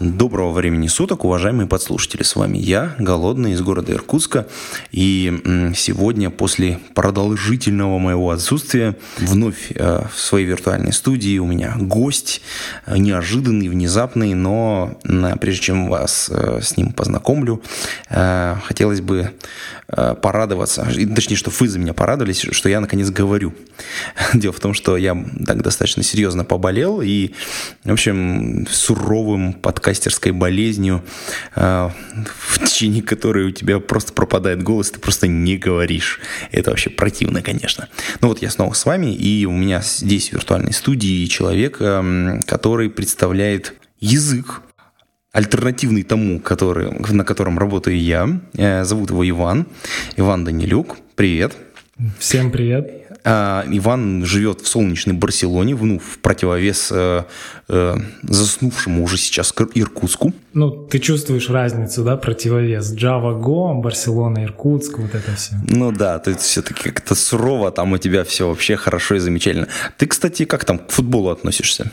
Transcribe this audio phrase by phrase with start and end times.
[0.00, 2.22] Доброго времени суток, уважаемые подслушатели.
[2.22, 4.46] С вами я, Голодный, из города Иркутска.
[4.92, 5.30] И
[5.76, 12.40] сегодня, после продолжительного моего отсутствия, вновь э, в своей виртуальной студии у меня гость,
[12.86, 14.98] э, неожиданный, внезапный, но
[15.38, 17.62] прежде чем вас э, с ним познакомлю,
[18.08, 19.32] хотелось бы
[19.86, 23.52] порадоваться, и, точнее, что вы за меня порадовались, что я наконец говорю.
[24.34, 27.32] Дело в том, что я так достаточно серьезно поболел и,
[27.84, 29.52] в общем, суровым
[29.90, 31.02] подкастерской болезнью,
[31.56, 31.90] э,
[32.24, 36.20] в течение которой у тебя просто пропадает голос, ты просто не говоришь.
[36.52, 37.88] Это вообще противно, конечно.
[38.20, 42.40] Ну вот я снова с вами, и у меня здесь в виртуальной студии человек, э,
[42.46, 44.62] который представляет язык,
[45.32, 48.40] альтернативный тому, который, на котором работаю я.
[48.56, 49.66] Э, Зовут его Иван.
[50.16, 50.98] Иван Данилюк.
[51.16, 51.56] Привет.
[52.18, 52.99] Всем привет.
[53.24, 57.24] А, Иван живет в солнечной Барселоне, ну, в противовес э,
[57.68, 60.32] э, заснувшему уже сейчас Иркутску.
[60.54, 62.94] Ну, ты чувствуешь разницу, да, противовес?
[62.94, 65.54] Java Go, Барселона, Иркутск, вот это все.
[65.68, 69.68] Ну да, есть все-таки как-то сурово, там у тебя все вообще хорошо и замечательно.
[69.96, 71.90] Ты, кстати, как там к футболу относишься?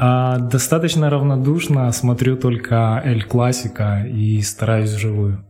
[0.00, 5.44] А, достаточно равнодушно смотрю только Эль Классика и стараюсь вживую.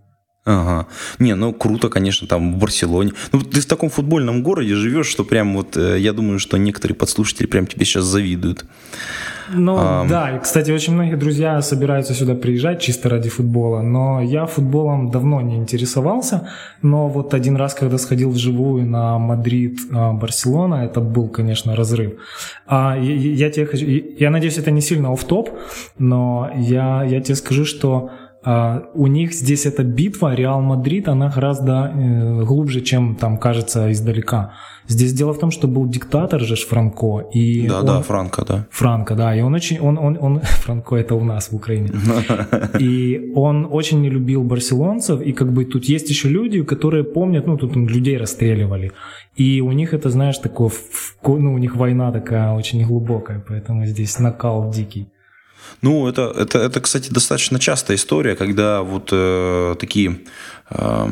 [0.51, 0.87] Ага.
[1.19, 3.13] Не, ну круто, конечно, там в Барселоне.
[3.33, 6.97] Ну, ты в таком футбольном городе живешь, что прям вот, э, я думаю, что некоторые
[6.97, 8.65] подслушатели прям тебе сейчас завидуют.
[9.51, 14.47] Ну да, и, кстати, очень многие друзья собираются сюда приезжать чисто ради футбола, но я
[14.47, 16.49] футболом давно не интересовался,
[16.83, 22.13] но вот один раз, когда сходил вживую на Мадрид-Барселона, это был, конечно, разрыв.
[22.67, 25.51] А я, я тебе хочу, я надеюсь, это не сильно оф топ
[25.99, 28.11] но я, я тебе скажу, что
[28.45, 34.53] у них здесь эта битва Реал Мадрид, она гораздо э, глубже, чем там кажется издалека.
[34.87, 38.67] Здесь дело в том, что был диктатор же Франко и Да, он, да, Франко, да.
[38.71, 41.91] Франко, да, и он очень, он, он, он Франко это у нас в Украине,
[42.81, 47.47] и он очень не любил барселонцев, и как бы тут есть еще люди, которые помнят,
[47.47, 48.93] ну тут людей расстреливали,
[49.37, 50.71] и у них это, знаешь, такое,
[51.27, 55.09] ну у них война такая очень глубокая, поэтому здесь накал дикий.
[55.83, 60.21] Ну, это, это, это, кстати, достаточно частая история, когда вот э, такие
[60.71, 61.09] э,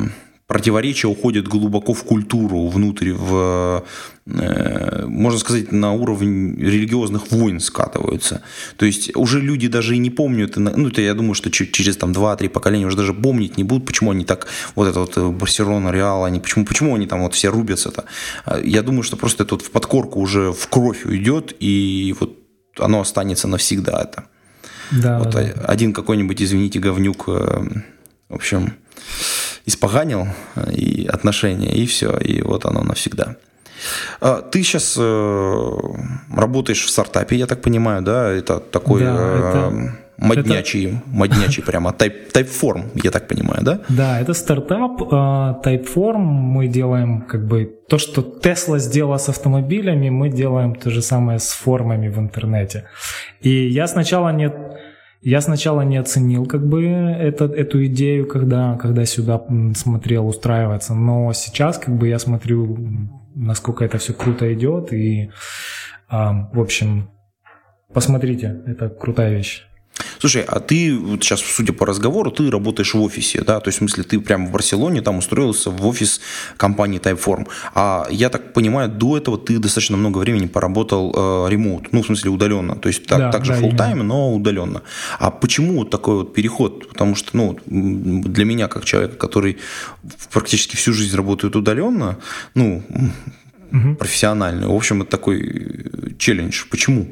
[0.47, 3.83] противоречия уходят глубоко в культуру, внутрь, в,
[4.25, 8.41] э, можно сказать, на уровень религиозных войн скатываются.
[8.77, 12.13] То есть уже люди даже и не помнят, ну, это я думаю, что через там
[12.13, 16.23] 2-3 поколения уже даже помнить не будут, почему они так, вот это вот Барселона, Реал,
[16.23, 18.05] они, почему, почему они там вот все рубятся-то.
[18.63, 22.37] Я думаю, что просто это вот в подкорку уже в кровь уйдет, и вот
[22.79, 24.23] оно останется навсегда это.
[24.91, 25.41] Да, вот да.
[25.67, 27.63] один какой-нибудь, извините, говнюк, э,
[28.29, 28.73] в общем,
[29.65, 33.35] испоганил э, и отношения, и все, и вот оно навсегда.
[34.21, 35.77] А, Ты сейчас э,
[36.35, 38.29] работаешь в стартапе, я так понимаю, да?
[38.31, 43.79] Это такой Да, это- моднячий, моднячий прямо, тайп, тайпформ, я так понимаю, да?
[43.89, 45.15] Да, это стартап э,
[45.63, 46.17] Typeform.
[46.17, 51.39] Мы делаем как бы то, что Tesla сделала с автомобилями, мы делаем то же самое
[51.39, 52.83] с формами в интернете.
[53.41, 54.51] И я сначала не
[55.21, 59.41] я сначала не оценил как бы это, эту идею, когда, когда сюда
[59.75, 62.77] смотрел устраиваться, но сейчас как бы я смотрю,
[63.35, 65.31] насколько это все круто идет, и,
[66.07, 67.09] а, в общем,
[67.93, 69.67] посмотрите, это крутая вещь.
[70.19, 73.59] Слушай, а ты вот сейчас, судя по разговору, ты работаешь в офисе, да?
[73.59, 76.21] То есть, в смысле, ты прямо в Барселоне там устроился в офис
[76.57, 77.47] компании Typeform.
[77.73, 82.05] А я так понимаю, до этого ты достаточно много времени поработал э, ремоут, ну, в
[82.05, 82.75] смысле, удаленно.
[82.75, 84.81] То есть, так, Да, также да, full time, но удаленно.
[85.19, 86.89] А почему вот такой вот переход?
[86.89, 89.57] Потому что, ну, для меня, как человека, который
[90.31, 92.17] практически всю жизнь работает удаленно,
[92.55, 92.83] ну,
[93.99, 96.65] профессионально, в общем, это такой э, челлендж.
[96.69, 97.07] Почему?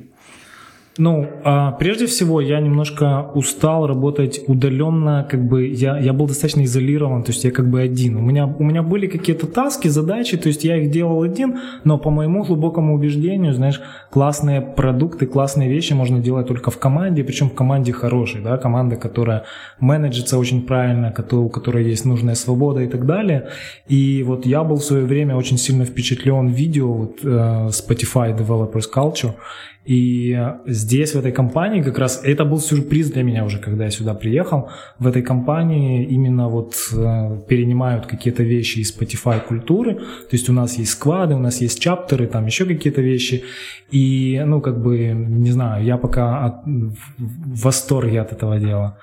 [0.97, 6.63] Ну, а, прежде всего, я немножко устал работать удаленно, как бы я, я был достаточно
[6.63, 8.15] изолирован, то есть я как бы один.
[8.15, 11.97] У меня, у меня были какие-то таски, задачи, то есть я их делал один, но
[11.97, 17.49] по моему глубокому убеждению, знаешь, классные продукты, классные вещи можно делать только в команде, причем
[17.49, 19.43] в команде хорошей, да, команда, которая
[19.81, 23.49] менеджится очень правильно, у которой есть нужная свобода и так далее.
[23.89, 28.85] И вот я был в свое время очень сильно впечатлен видео вот, э, Spotify Developers
[28.95, 29.33] Culture,
[29.85, 30.35] и
[30.65, 34.15] здесь, в этой компании, как раз это был сюрприз для меня уже, когда я сюда
[34.15, 34.69] приехал.
[34.97, 39.95] В этой компании именно вот э, перенимают какие-то вещи из Spotify культуры.
[39.95, 43.43] То есть у нас есть сквады, у нас есть чаптеры, там еще какие-то вещи.
[43.91, 48.97] И, ну, как бы, не знаю, я пока от, в восторге от этого дела.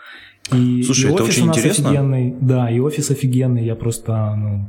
[0.52, 1.90] И, Слушай, и это очень интересно.
[1.90, 4.68] Офигенный, да, и офис офигенный, я просто, ну,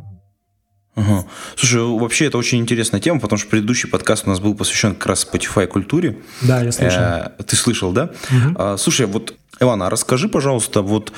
[0.95, 1.25] Ага.
[1.55, 5.07] Слушай, вообще это очень интересная тема, потому что предыдущий подкаст у нас был посвящен как
[5.07, 6.17] раз Spotify культуре.
[6.41, 7.01] Да, я слышал.
[7.01, 8.11] Э, ты слышал, да?
[8.29, 8.55] Угу.
[8.55, 11.11] А, слушай, вот Ивана, расскажи, пожалуйста, вот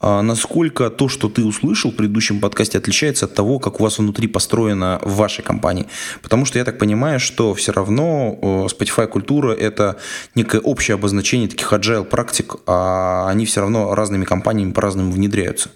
[0.00, 3.98] а, насколько то, что ты услышал в предыдущем подкасте, отличается от того, как у вас
[3.98, 5.86] внутри построено в вашей компании?
[6.22, 9.96] Потому что я так понимаю, что все равно Spotify культура это
[10.34, 15.70] некое общее обозначение таких agile практик, а они все равно разными компаниями по-разному внедряются.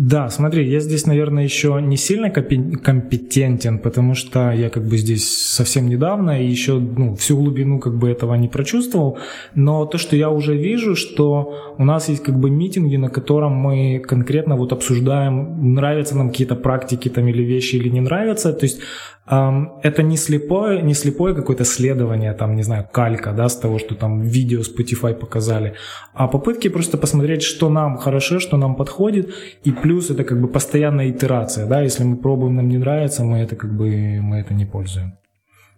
[0.00, 5.28] Да, смотри, я здесь, наверное, еще не сильно компетентен, потому что я как бы здесь
[5.28, 9.18] совсем недавно и еще ну, всю глубину как бы этого не прочувствовал.
[9.56, 13.54] Но то, что я уже вижу, что у нас есть как бы митинги, на котором
[13.54, 18.52] мы конкретно вот обсуждаем, нравятся нам какие-то практики там или вещи или не нравятся.
[18.52, 18.80] То есть
[19.28, 23.94] это не слепое, не слепое какое-то следование, там, не знаю, калька, да, с того, что
[23.94, 25.74] там видео Spotify показали,
[26.14, 29.34] а попытки просто посмотреть, что нам хорошо, что нам подходит,
[29.64, 33.38] и плюс это как бы постоянная итерация, да, если мы пробуем, нам не нравится, мы
[33.38, 35.12] это как бы, мы это не пользуем.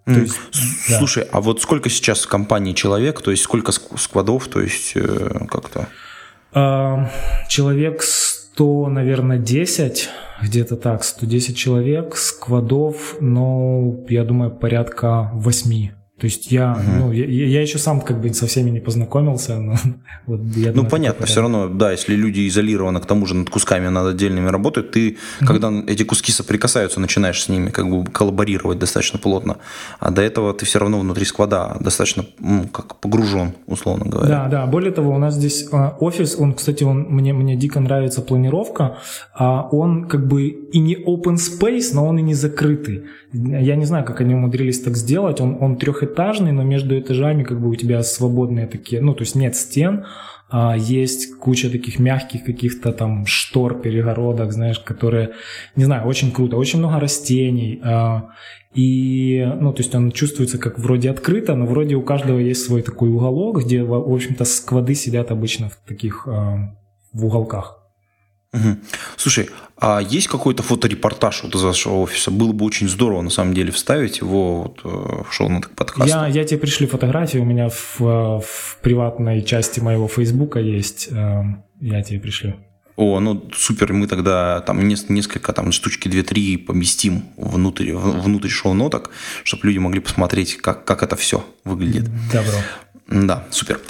[0.05, 0.39] То есть,
[0.89, 0.99] да.
[0.99, 5.47] Слушай, а вот сколько сейчас в компании человек, то есть сколько складов, то есть э,
[5.49, 5.89] как-то?
[7.49, 8.03] Человек
[8.55, 10.09] 100, наверное, 10
[10.43, 17.07] где-то так, 110 человек, сквадов, но, я думаю, порядка 8 то есть я, угу.
[17.07, 19.59] ну, я, я еще сам как бы со всеми не познакомился.
[19.59, 19.75] Но,
[20.27, 23.49] вот, я ну, думаю, понятно, все равно, да, если люди изолированы, к тому же над
[23.49, 25.47] кусками над отдельными работают, ты, угу.
[25.47, 29.57] когда эти куски соприкасаются, начинаешь с ними как бы коллаборировать достаточно плотно.
[29.99, 34.29] А до этого ты все равно внутри сквада достаточно, ну, как погружен, условно говоря.
[34.29, 34.67] Да, да.
[34.67, 38.99] Более того, у нас здесь а, офис, он, кстати, он, мне, мне дико нравится планировка,
[39.35, 43.05] а он как бы и не open space, но он и не закрытый.
[43.33, 45.41] Я не знаю, как они умудрились так сделать.
[45.41, 46.10] Он, он трехэтажный,
[46.53, 50.05] но между этажами как бы у тебя свободные такие, ну, то есть нет стен,
[50.51, 55.31] а есть куча таких мягких каких-то там штор, перегородок, знаешь, которые,
[55.77, 57.81] не знаю, очень круто, очень много растений.
[57.85, 58.31] А,
[58.75, 62.83] и, ну, то есть он чувствуется как вроде открыто, но вроде у каждого есть свой
[62.83, 66.75] такой уголок, где, в общем-то, сквады сидят обычно в таких, а,
[67.13, 67.80] в уголках.
[68.53, 68.77] Угу.
[69.17, 72.31] Слушай, а есть какой-то фоторепортаж вот из вашего офиса?
[72.31, 76.27] Было бы очень здорово, на самом деле, вставить его вот э, в шоу-ноты подкаста.
[76.27, 81.09] Я, я тебе пришлю фотографии, у меня в, э, в приватной части моего фейсбука есть,
[81.11, 81.43] э,
[81.81, 82.57] я тебе пришлю.
[82.97, 89.11] О, ну супер, мы тогда там несколько там штучки 2-3 поместим внутрь, внутрь шоу-ноток,
[89.45, 92.11] чтобы люди могли посмотреть, как, как это все выглядит.
[92.31, 92.59] Добро.
[93.07, 93.81] Да, супер.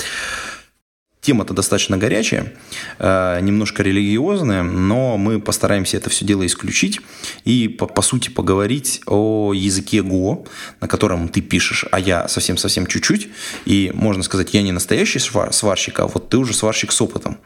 [1.20, 2.54] Тема-то достаточно горячая,
[2.98, 7.00] э, немножко религиозная, но мы постараемся это все дело исключить
[7.44, 10.46] и, по, по сути, поговорить о языке Го,
[10.80, 13.28] на котором ты пишешь, а я совсем-совсем чуть-чуть.
[13.66, 17.36] И, можно сказать, я не настоящий сварщик, а вот ты уже сварщик с опытом.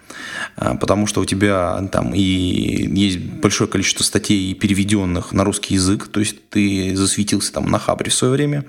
[0.56, 6.06] Э, потому что у тебя там и есть большое количество статей, переведенных на русский язык,
[6.06, 8.66] то есть ты засветился там на Хабре в свое время.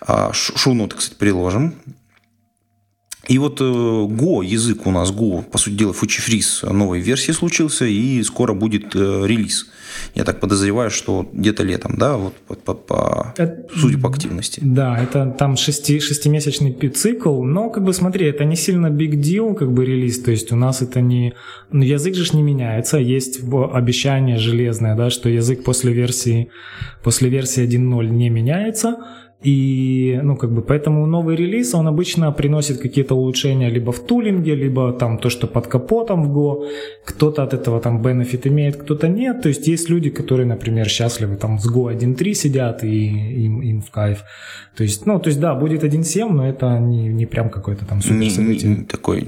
[0.00, 1.74] А, шоу-ноты, кстати, приложим
[3.30, 7.84] и вот э, Go, язык у нас Go, по сути дела, фучифриз новой версии случился,
[7.84, 9.70] и скоро будет э, релиз.
[10.16, 14.60] Я так подозреваю, что где-то летом, да, вот по, по, по это, судя по активности.
[14.64, 19.54] Да, это там шести, шестимесячный цикл, но как бы смотри, это не сильно big deal,
[19.54, 21.32] как бы релиз, то есть у нас это не...
[21.70, 23.40] Ну, язык же не меняется, есть
[23.72, 26.50] обещание железное, да, что язык после версии,
[27.04, 28.96] после версии 1.0 не меняется,
[29.42, 34.54] и, ну, как бы, поэтому новый релиз, он обычно приносит какие-то улучшения либо в тулинге,
[34.54, 36.68] либо там то, что под капотом в Go.
[37.04, 39.40] Кто-то от этого там бенефит имеет, кто-то нет.
[39.40, 43.80] То есть есть люди, которые, например, счастливы там с Go 1.3 сидят и им, им
[43.80, 44.24] в кайф.
[44.76, 48.02] То есть, ну, то есть, да, будет 1.7, но это не, не прям какой-то там
[48.02, 48.70] супер событие.
[48.70, 49.26] Не, не, такой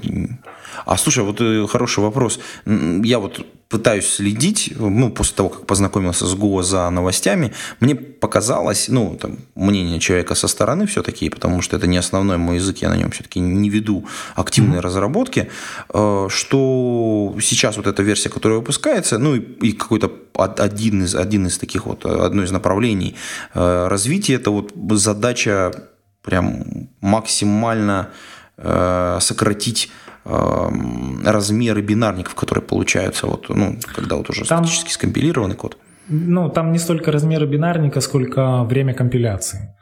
[0.87, 2.41] а слушай, вот э, хороший вопрос.
[2.67, 8.89] Я вот пытаюсь следить, ну, после того, как познакомился с ГО за новостями, мне показалось,
[8.89, 12.91] ну, там, мнение человека со стороны все-таки, потому что это не основной мой язык, я
[12.91, 14.83] на нем все-таки не веду активные mm-hmm.
[14.83, 15.49] разработки,
[15.89, 21.47] э, что сейчас вот эта версия, которая выпускается, ну, и, и какой-то один из, один
[21.47, 23.17] из таких вот, одно из направлений
[23.55, 25.73] э, развития, это вот задача
[26.23, 28.11] прям максимально
[29.19, 29.91] сократить
[30.25, 35.77] размеры бинарников, которые получаются, вот, ну, когда вот уже там, статически скомпилированный код?
[36.09, 39.75] Ну, там не столько размеры бинарника, сколько время компиляции.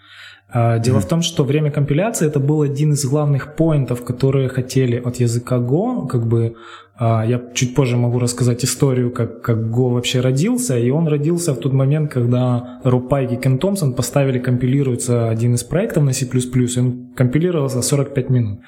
[0.52, 1.00] А, дело mm-hmm.
[1.00, 5.58] в том, что время компиляции это был один из главных поинтов, которые хотели от языка
[5.58, 6.56] Go как бы
[7.00, 10.78] я чуть позже могу рассказать историю, как, как Go вообще родился.
[10.78, 15.54] И он родился в тот момент, когда Роб Пайк и Кен Томпсон поставили компилируется один
[15.54, 18.60] из проектов на C++, и он компилировался 45 минут.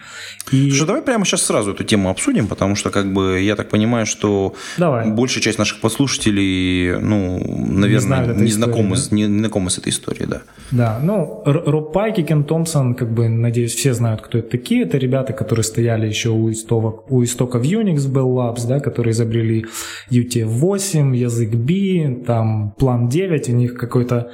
[0.50, 0.70] И...
[0.70, 4.06] Что, давай прямо сейчас сразу эту тему обсудим, потому что, как бы, я так понимаю,
[4.06, 5.10] что давай.
[5.10, 9.02] большая часть наших послушателей, ну, наверное, не, не, знакомы, да?
[9.10, 10.42] не, не знакомы с этой историей, да.
[10.70, 14.84] Да, ну, Роб Пайк и Кен Томпсон, как бы, надеюсь, все знают, кто это такие.
[14.84, 19.12] Это ребята, которые стояли еще у истоков, у истоков Unix, был Bell Labs, да, которые
[19.12, 19.66] изобрели
[20.10, 24.30] UTF-8, язык B, там план 9, у них какое-то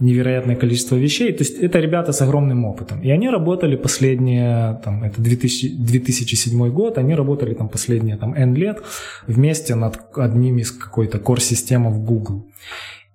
[0.00, 1.32] невероятное количество вещей.
[1.32, 3.00] То есть это ребята с огромным опытом.
[3.02, 8.54] И они работали последние, там, это 2000, 2007 год, они работали там последние там, N
[8.54, 8.82] лет
[9.26, 12.44] вместе над одним из какой-то core-системы в Google.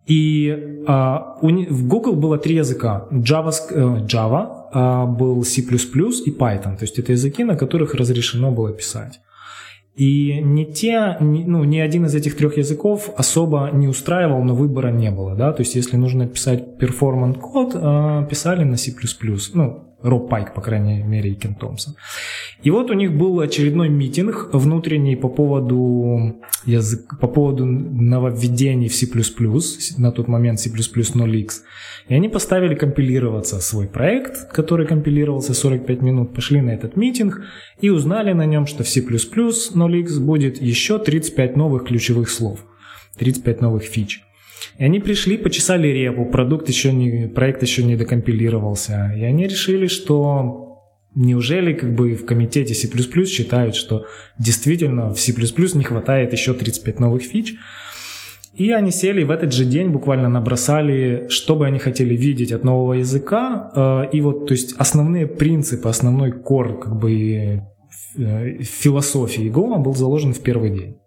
[0.08, 3.06] И а, у, в Google было три языка.
[3.12, 6.78] Java, э, Java а, был C++ и Python.
[6.78, 9.20] То есть это языки, на которых разрешено было писать.
[9.96, 14.91] И не те, ну, ни один из этих трех языков особо не устраивал, но выбора
[14.91, 18.93] не было, да, то есть если нужно писать перформант код, а, писали на C++,
[19.53, 21.96] ну, Роб Пайк, по крайней мере, и Кен Томпсон.
[22.63, 28.96] И вот у них был очередной митинг внутренний по поводу, язык, по поводу нововведений в
[28.96, 29.08] C++,
[29.98, 31.50] на тот момент C++ 0x.
[32.08, 37.41] И они поставили компилироваться свой проект, который компилировался 45 минут, пошли на этот митинг
[37.82, 42.65] и узнали на нем, что в C++ 0x будет еще 35 новых ключевых слов,
[43.18, 44.22] 35 новых фич.
[44.78, 49.13] И они пришли, почесали репу, продукт еще не, проект еще не докомпилировался.
[49.18, 50.70] И они решили, что
[51.16, 52.88] неужели как бы в комитете C++
[53.25, 54.06] считают, что
[54.38, 57.56] действительно в C++ не хватает еще 35 новых фич.
[58.54, 62.63] И они сели в этот же день буквально набросали, что бы они хотели видеть от
[62.63, 63.72] нового языка.
[63.74, 67.62] Э, и вот, то есть основные принципы, основной кор как бы
[68.18, 70.98] э, философии Go был заложен в первый день.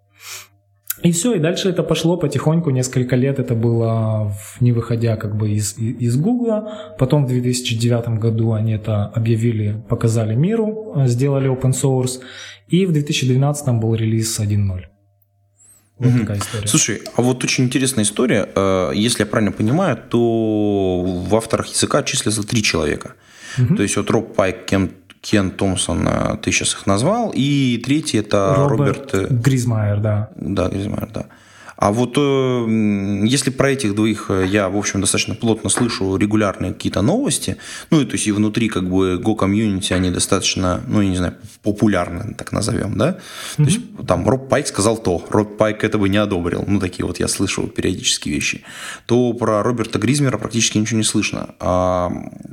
[1.02, 5.50] И все, и дальше это пошло потихоньку, несколько лет это было не выходя как бы
[5.50, 6.94] из, из Гугла.
[6.98, 12.20] Потом в 2009 году они это объявили, показали миру, сделали open source.
[12.68, 14.84] И в 2012 был релиз 1.0.
[15.98, 16.20] Вот mm-hmm.
[16.20, 16.66] такая история.
[16.66, 18.48] Слушай, а вот очень интересная история.
[18.54, 23.14] Э, если я правильно понимаю, то в авторах языка числятся три человека.
[23.58, 23.76] Mm-hmm.
[23.76, 24.90] То есть вот Роб Пайк, Кем
[25.22, 29.14] Кен Томпсон, э, ты сейчас их назвал, и третий это Роберт...
[29.14, 29.14] Роберт...
[29.14, 30.30] Э, Гризмайер, да.
[30.34, 31.26] Да, Гризмайер, да.
[31.82, 36.72] А вот э, если про этих двоих э, я, в общем, достаточно плотно слышу регулярные
[36.72, 37.56] какие-то новости,
[37.90, 41.16] ну и то есть и внутри как бы Go комьюнити они достаточно, ну я не
[41.16, 41.34] знаю,
[41.64, 43.08] популярны, так назовем, да?
[43.08, 43.56] Mm-hmm.
[43.56, 47.18] То есть там Роб Пайк сказал то, Роб Пайк этого не одобрил, ну такие вот
[47.18, 48.62] я слышу периодически вещи.
[49.06, 51.56] То про Роберта Гризмера практически ничего не слышно.
[51.58, 52.12] А,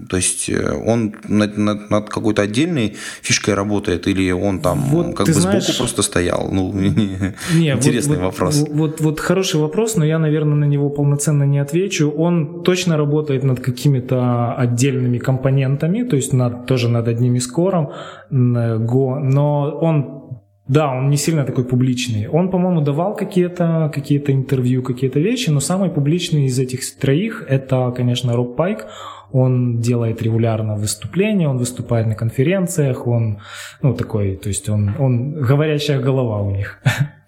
[0.10, 5.16] то есть э, он над, над, над какой-то отдельной фишкой работает или он там вот
[5.16, 5.66] как бы знаешь...
[5.66, 6.50] сбоку просто стоял?
[6.52, 7.34] Ну, не,
[7.70, 8.66] интересный вот, вопрос.
[8.68, 12.10] Вот, вот хороший вопрос, но я, наверное, на него полноценно не отвечу.
[12.12, 17.92] Он точно работает над какими-то отдельными компонентами, то есть над, тоже над одним из кором
[18.30, 20.20] но он
[20.68, 22.28] да, он не сильно такой публичный.
[22.28, 27.92] Он, по-моему, давал какие-то какие интервью, какие-то вещи, но самый публичный из этих троих это,
[27.98, 28.86] конечно, Роб Пайк.
[29.32, 33.40] Он делает регулярно выступления, он выступает на конференциях, он,
[33.82, 36.80] ну, такой, то есть он, он говорящая голова у них.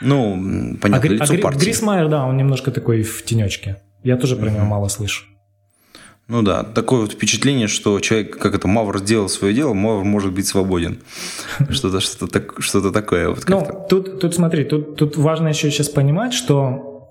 [0.00, 1.64] Ну, понятно, а, лицо а партии.
[1.66, 3.76] Грисмайер, да, он немножко такой в тенечке.
[4.04, 5.24] Я тоже про него мало слышу.
[6.28, 10.34] Ну да, такое вот впечатление, что человек, как это, Мавр сделал свое дело, Мавр может
[10.34, 10.98] быть свободен.
[11.70, 13.30] Что-то что так, что такое.
[13.30, 17.08] Вот ну, тут, тут смотри, тут, тут важно еще сейчас понимать, что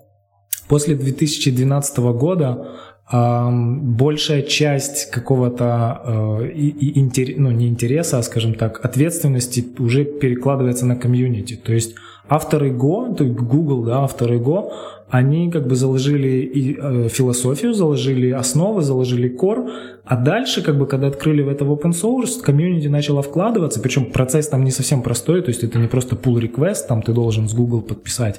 [0.68, 2.68] после 2012 года
[3.10, 10.04] э, большая часть какого-то э, и, интер, ну, не интереса, а, скажем так, ответственности уже
[10.04, 11.56] перекладывается на комьюнити.
[11.56, 11.96] То есть
[12.28, 14.70] авторы Go, то есть Google, да, авторы Go,
[15.10, 19.70] они как бы заложили и э, философию, заложили основы, заложили core,
[20.04, 24.06] а дальше, как бы, когда открыли в это в open source, комьюнити начало вкладываться, причем
[24.06, 27.48] процесс там не совсем простой, то есть это не просто pull request, там ты должен
[27.48, 28.38] с Google подписать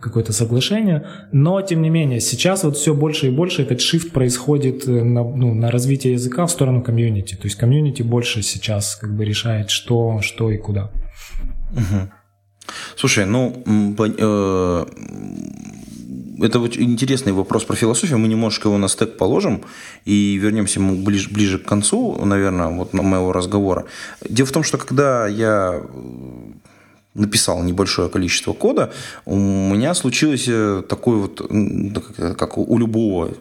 [0.00, 4.86] какое-то соглашение, но тем не менее сейчас вот все больше и больше этот shift происходит
[4.86, 9.16] э, на, ну, на развитие языка в сторону комьюнити, то есть комьюнити больше сейчас как
[9.16, 10.90] бы решает, что, что и куда.
[11.72, 12.10] Угу.
[12.96, 13.62] Слушай, ну,
[13.98, 14.86] э,
[16.42, 18.18] это вот интересный вопрос про философию.
[18.18, 19.62] Мы немножко его на стек положим
[20.04, 23.84] и вернемся мы ближе, ближе к концу, наверное, вот моего разговора.
[24.28, 25.82] Дело в том, что когда я
[27.14, 28.92] написал небольшое количество кода,
[29.26, 31.40] у меня случилось э, такое вот,
[32.38, 33.34] как у любого э,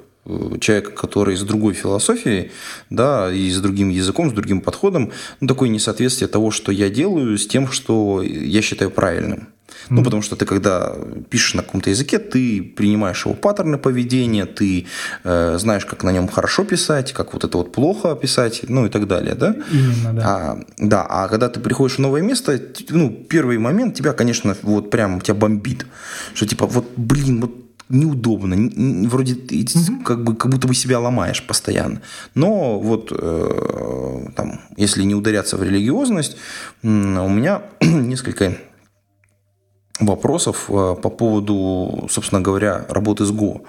[0.60, 2.52] человека, который с другой философией,
[2.90, 7.38] да, и с другим языком, с другим подходом, ну, такое несоответствие того, что я делаю,
[7.38, 9.48] с тем, что я считаю правильным.
[9.90, 10.96] Ну, потому что ты, когда
[11.30, 14.86] пишешь на каком-то языке, ты принимаешь его паттерны поведения, ты
[15.24, 18.90] э, знаешь, как на нем хорошо писать, как вот это вот плохо писать, ну и
[18.90, 19.56] так далее, да?
[19.72, 20.22] Именно, да.
[20.24, 22.60] А, да, а когда ты приходишь в новое место,
[22.90, 25.86] ну, первый момент тебя, конечно, вот прям тебя бомбит,
[26.34, 27.61] что типа вот, блин, вот
[27.92, 28.56] неудобно,
[29.10, 32.02] вроде mm как бы как будто бы себя ломаешь постоянно.
[32.36, 36.38] Но вот э, там, если не ударяться в религиозность,
[36.84, 38.58] у меня несколько
[40.02, 43.62] вопросов э, по поводу, собственно говоря, работы с Go.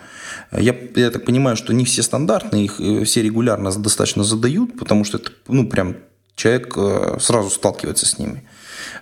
[0.52, 5.04] Я, я так понимаю, что не все стандартные, их э, все регулярно достаточно задают, потому
[5.04, 5.96] что это, ну, прям
[6.34, 8.42] человек э, сразу сталкивается с ними.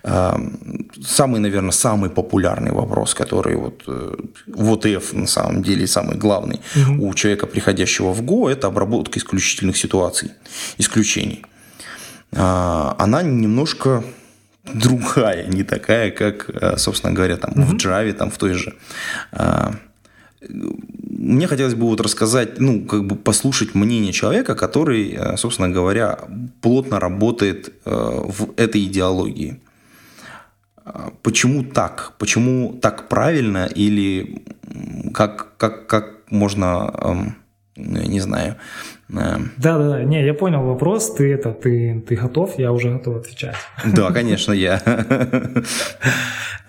[0.03, 3.85] Самый, наверное, самый популярный вопрос, который вот,
[4.47, 7.09] вот F на самом деле самый главный угу.
[7.09, 10.31] у человека, приходящего в Go, это обработка исключительных ситуаций,
[10.79, 11.45] исключений.
[12.33, 14.03] А, она немножко
[14.75, 17.65] другая, не такая, как, э, собственно говоря, там mm-hmm.
[17.65, 18.75] в Java, там в той же.
[19.33, 19.75] А,
[20.49, 26.19] мне хотелось бы вот рассказать, ну, как бы послушать мнение человека, который, э, собственно говоря,
[26.61, 29.61] плотно работает э, в этой идеологии.
[31.23, 32.15] Почему так?
[32.19, 33.67] Почему так правильно?
[33.67, 34.43] Или
[35.13, 37.37] как, как, как можно, эм,
[37.77, 38.57] не знаю,
[39.13, 39.39] да,
[39.79, 40.05] да, да.
[40.05, 41.15] Не, я понял вопрос.
[41.15, 43.57] Ты это, ты, ты готов, я уже готов отвечать.
[43.85, 44.81] Да, конечно, я.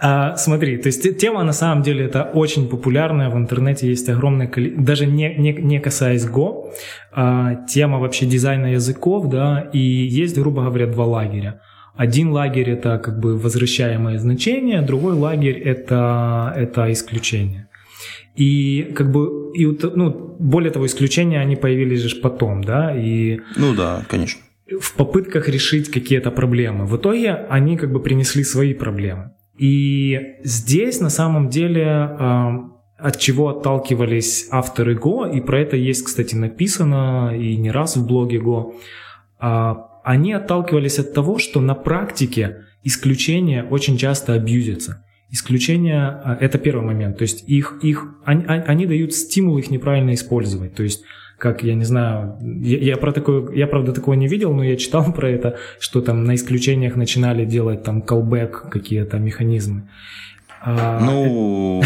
[0.03, 4.47] А, смотри, то есть тема на самом деле это очень популярная в интернете, есть огромное
[4.47, 6.73] количество, даже не, не, не касаясь Go,
[7.11, 11.61] а, тема вообще дизайна языков, да, и есть, грубо говоря, два лагеря.
[12.01, 17.67] Один лагерь это как бы возвращаемое значение, другой лагерь это, это исключение.
[18.35, 23.41] И как бы, и, ну, более того, исключения, они появились же потом, да, и...
[23.55, 24.41] Ну да, конечно.
[24.79, 26.87] В попытках решить какие-то проблемы.
[26.87, 29.33] В итоге они как бы принесли свои проблемы.
[29.59, 32.49] И здесь на самом деле э,
[32.97, 38.07] от чего отталкивались авторы Go, и про это есть, кстати, написано и не раз в
[38.07, 38.73] блоге Go,
[40.03, 45.05] они отталкивались от того, что на практике исключения очень часто абьюзятся.
[45.29, 47.17] Исключения а,– это первый момент.
[47.17, 50.75] То есть их, их, они, они дают стимул их неправильно использовать.
[50.75, 51.03] То есть
[51.41, 54.77] как, я не знаю, я, я про такое, я правда такого не видел, но я
[54.77, 59.89] читал про это, что там на исключениях начинали делать там callback какие-то механизмы.
[60.63, 61.81] А, ну,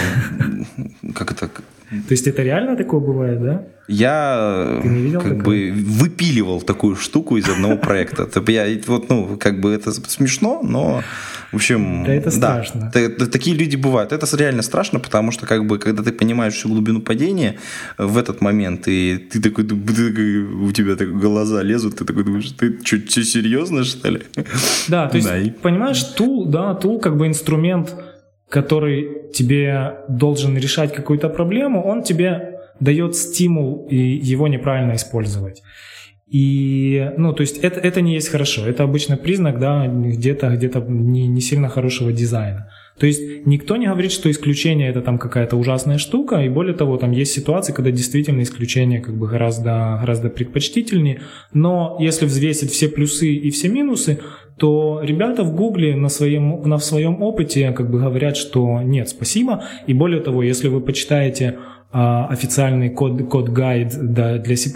[1.16, 1.48] как это?
[1.90, 3.68] То есть это реально такое бывает, да?
[3.88, 4.82] Я
[5.14, 5.44] как такого?
[5.44, 8.28] бы выпиливал такую штуку из одного проекта.
[8.48, 11.04] Я вот, ну, как бы это смешно, но
[11.52, 12.92] в общем, да, это страшно.
[12.94, 14.12] Да, такие люди бывают.
[14.12, 17.56] Это реально страшно, потому что, как бы, когда ты понимаешь всю глубину падения
[17.98, 22.78] в этот момент, и ты такой, у тебя так глаза лезут, ты такой думаешь, ты
[22.84, 24.22] что, что серьезно, что ли?
[24.88, 27.96] Да, то есть, понимаешь, тул, да, тул как бы инструмент,
[28.50, 35.62] который тебе должен решать какую-то проблему, он тебе дает стимул и его неправильно использовать.
[36.28, 38.68] И, ну, то есть это, это не есть хорошо.
[38.68, 42.70] Это обычно признак, да, где-то где не, не сильно хорошего дизайна.
[43.00, 46.96] То есть никто не говорит, что исключение это там какая-то ужасная штука, и более того,
[46.98, 51.22] там есть ситуации, когда действительно исключение как бы гораздо, гораздо предпочтительнее,
[51.54, 54.20] но если взвесить все плюсы и все минусы,
[54.58, 59.66] то ребята в Гугле на своем, на своем опыте как бы говорят, что нет, спасибо,
[59.88, 61.58] и более того, если вы почитаете
[61.96, 64.70] официальный код, код гайд для C++,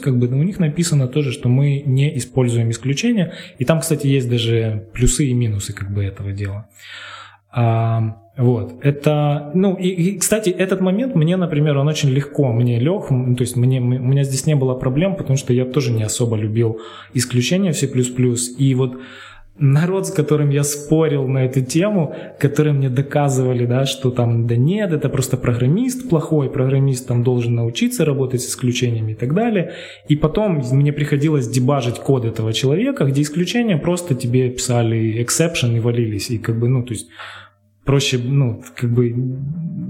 [0.00, 3.32] как бы у них написано тоже, что мы не используем исключения.
[3.58, 6.68] И там, кстати, есть даже плюсы и минусы как бы этого дела.
[7.52, 12.78] А, вот, это, ну, и, и, кстати, этот момент мне, например, он очень легко мне
[12.78, 16.04] лег, то есть мне, у меня здесь не было проблем, потому что я тоже не
[16.04, 16.78] особо любил
[17.12, 19.00] исключения в C++, и вот
[19.58, 24.56] народ, с которым я спорил на эту тему, которые мне доказывали, да, что там, да
[24.56, 29.72] нет, это просто программист плохой, программист там должен научиться работать с исключениями и так далее.
[30.08, 35.80] И потом мне приходилось дебажить код этого человека, где исключения просто тебе писали exception и
[35.80, 36.30] валились.
[36.30, 37.08] И как бы, ну, то есть
[37.84, 39.14] проще, ну, как бы,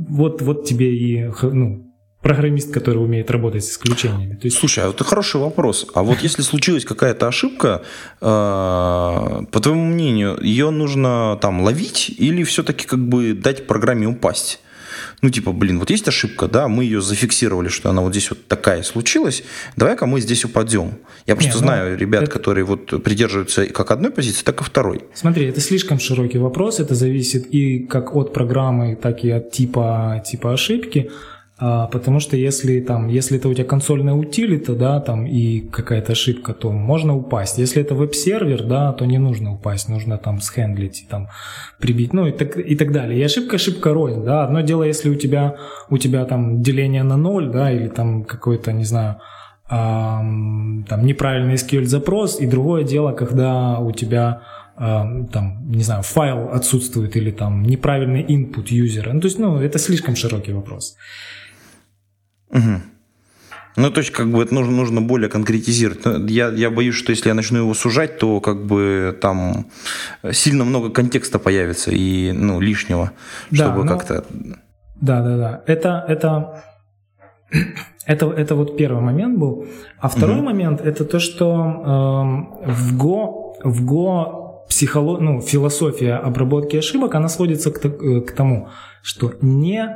[0.09, 1.89] вот, вот тебе и, ну,
[2.22, 4.35] программист, который умеет работать с исключениями.
[4.35, 4.59] То есть...
[4.59, 5.87] Слушай, а это хороший вопрос.
[5.94, 7.83] А вот если случилась какая-то ошибка,
[8.20, 14.61] э, по твоему мнению, ее нужно там ловить или все-таки как бы дать программе упасть?
[15.22, 18.46] Ну, типа, блин, вот есть ошибка, да, мы ее зафиксировали, что она вот здесь вот
[18.46, 19.42] такая случилась,
[19.76, 20.98] давай-ка мы здесь упадем.
[21.26, 22.33] Я просто Нет, ну, знаю ребят, это...
[22.33, 25.04] которые вот придерживаются как одной позиции, так и второй.
[25.14, 30.22] Смотри, это слишком широкий вопрос, это зависит и как от программы, так и от типа,
[30.26, 31.11] типа ошибки.
[31.62, 36.12] А, потому что если там, если это у тебя консольная утилита, да, там и какая-то
[36.12, 37.59] ошибка, то можно упасть.
[37.59, 41.29] Если это веб-сервер, да, то не нужно упасть, нужно там схендлить, там
[41.79, 43.20] прибить, ну и так, и так далее.
[43.20, 44.42] И ошибка, ошибка рознь, да.
[44.42, 45.57] Одно дело, если у тебя,
[45.90, 49.16] у тебя там деление на ноль, да, или там какой-то, не знаю,
[49.68, 54.42] там неправильный SQL запрос, и другое дело, когда у тебя
[54.77, 59.12] там, не знаю, файл отсутствует или там неправильный input юзера.
[59.12, 60.96] Ну, то есть, ну, это слишком широкий вопрос.
[62.50, 62.80] Угу.
[63.76, 66.04] Ну, то есть, как бы это нужно, нужно более конкретизировать.
[66.04, 69.66] Ну, я, я боюсь, что если я начну его сужать, то как бы там
[70.32, 73.12] сильно много контекста появится и ну, лишнего,
[73.50, 74.24] да, чтобы ну, как-то.
[75.00, 75.62] Да, да, да.
[75.66, 76.64] Это, это,
[78.06, 79.66] это, это вот первый момент был.
[79.98, 80.46] А второй угу.
[80.46, 87.28] момент это то, что э, в Go, в Go психолог, ну, философия обработки ошибок, она
[87.28, 88.68] сводится к, э, к тому,
[89.02, 89.88] что не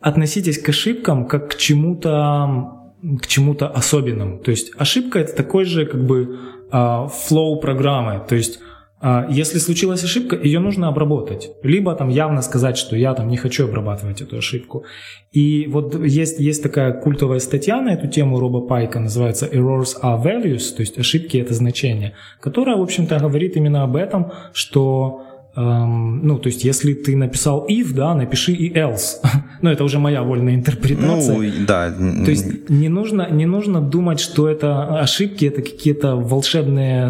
[0.00, 2.72] относитесь к ошибкам как к чему-то
[3.20, 4.38] к чему-то особенному.
[4.38, 6.38] То есть ошибка это такой же как бы
[6.70, 8.24] флоу программы.
[8.26, 8.58] То есть
[8.98, 11.50] а, если случилась ошибка, ее нужно обработать.
[11.62, 14.84] Либо там явно сказать, что я там не хочу обрабатывать эту ошибку.
[15.32, 20.22] И вот есть, есть такая культовая статья на эту тему Роба Пайка, называется Errors are
[20.22, 25.25] values, то есть ошибки это значение, которая, в общем-то, говорит именно об этом, что
[25.56, 29.16] ну, то есть, если ты написал if, да, напиши и else.
[29.62, 31.36] ну, это уже моя вольная интерпретация.
[31.36, 31.90] Ну, да.
[31.90, 37.08] То есть, не нужно, не нужно думать, что это ошибки, это какие-то волшебные,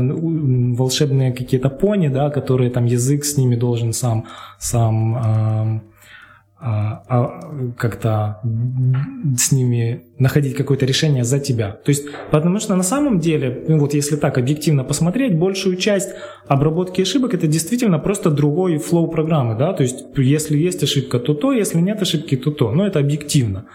[0.74, 4.26] волшебные какие-то пони, да, которые там язык с ними должен сам,
[4.58, 5.82] сам эм,
[6.68, 7.40] а, а,
[7.78, 8.40] как-то
[9.38, 11.70] с ними находить какое-то решение за тебя.
[11.70, 16.08] То есть, потому что на самом деле, ну вот если так объективно посмотреть, большую часть
[16.48, 21.34] обработки ошибок это действительно просто другой флоу программы, да, то есть если есть ошибка, то
[21.34, 23.66] то, если нет ошибки, то то, но это объективно.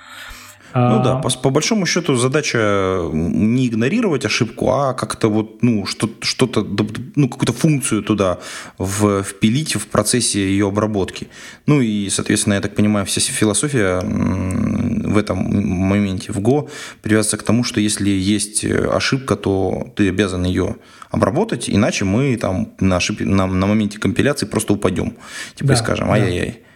[0.74, 6.10] Ну да, по, по большому счету задача не игнорировать ошибку, а как-то вот, ну, что,
[6.22, 6.66] что-то,
[7.16, 8.40] ну, какую-то функцию туда
[8.78, 11.28] в, впилить в процессе ее обработки.
[11.66, 16.70] Ну и, соответственно, я так понимаю, вся философия в этом моменте в Go
[17.02, 20.76] привязывается к тому, что если есть ошибка, то ты обязан ее
[21.10, 23.20] обработать, иначе мы там на, ошиб...
[23.20, 25.18] на, на моменте компиляции просто упадем.
[25.56, 26.52] Типа да, и скажем, ай-яй-яй.
[26.52, 26.71] Да.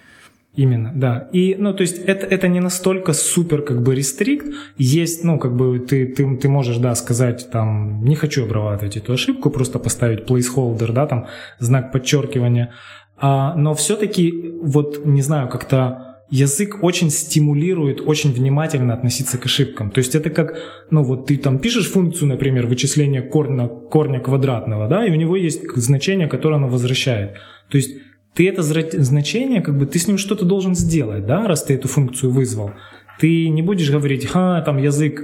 [0.55, 1.27] Именно, да.
[1.33, 4.47] И, ну, то есть это, это не настолько супер как бы рестрикт.
[4.77, 9.13] Есть, ну, как бы ты, ты, ты можешь, да, сказать там, не хочу обрабатывать эту
[9.13, 11.27] ошибку, просто поставить placeholder, да, там,
[11.59, 12.73] знак подчеркивания.
[13.17, 19.91] А, но все-таки, вот, не знаю, как-то язык очень стимулирует очень внимательно относиться к ошибкам.
[19.91, 20.57] То есть это как,
[20.89, 25.35] ну вот ты там пишешь функцию, например, вычисления корня, корня квадратного, да, и у него
[25.35, 27.33] есть значение, которое оно возвращает.
[27.69, 27.91] То есть
[28.35, 31.87] ты это значение, как бы ты с ним что-то должен сделать, да, раз ты эту
[31.87, 32.71] функцию вызвал.
[33.19, 35.23] Ты не будешь говорить, ха, там язык,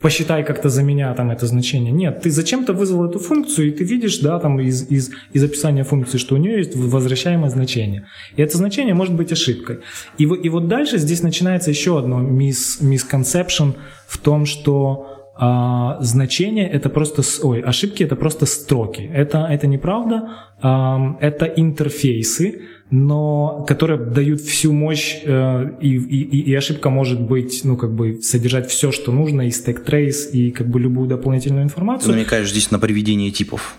[0.00, 1.92] посчитай как-то за меня там это значение.
[1.92, 5.84] Нет, ты зачем-то вызвал эту функцию, и ты видишь, да, там из, из, из описания
[5.84, 8.06] функции, что у нее есть возвращаемое значение.
[8.36, 9.80] И это значение может быть ошибкой.
[10.16, 13.74] И, и вот дальше здесь начинается еще одно мисс, misconception
[14.06, 19.08] в том, что а, значение это просто, ой, ошибки это просто строки.
[19.14, 26.54] Это, это неправда, а, это интерфейсы, но которые дают всю мощь, э, и, и, и
[26.54, 30.68] ошибка может быть, ну, как бы, содержать все, что нужно, и stack trace, и как
[30.68, 32.12] бы любую дополнительную информацию.
[32.12, 33.76] Ты намекаешь здесь на приведение типов.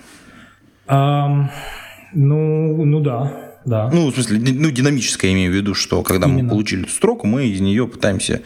[0.88, 1.50] А,
[2.14, 3.90] ну, ну да да.
[3.92, 6.44] Ну, в смысле, ну, динамическое я имею в виду, что когда Именно.
[6.44, 8.42] мы получили эту строку, мы из нее пытаемся,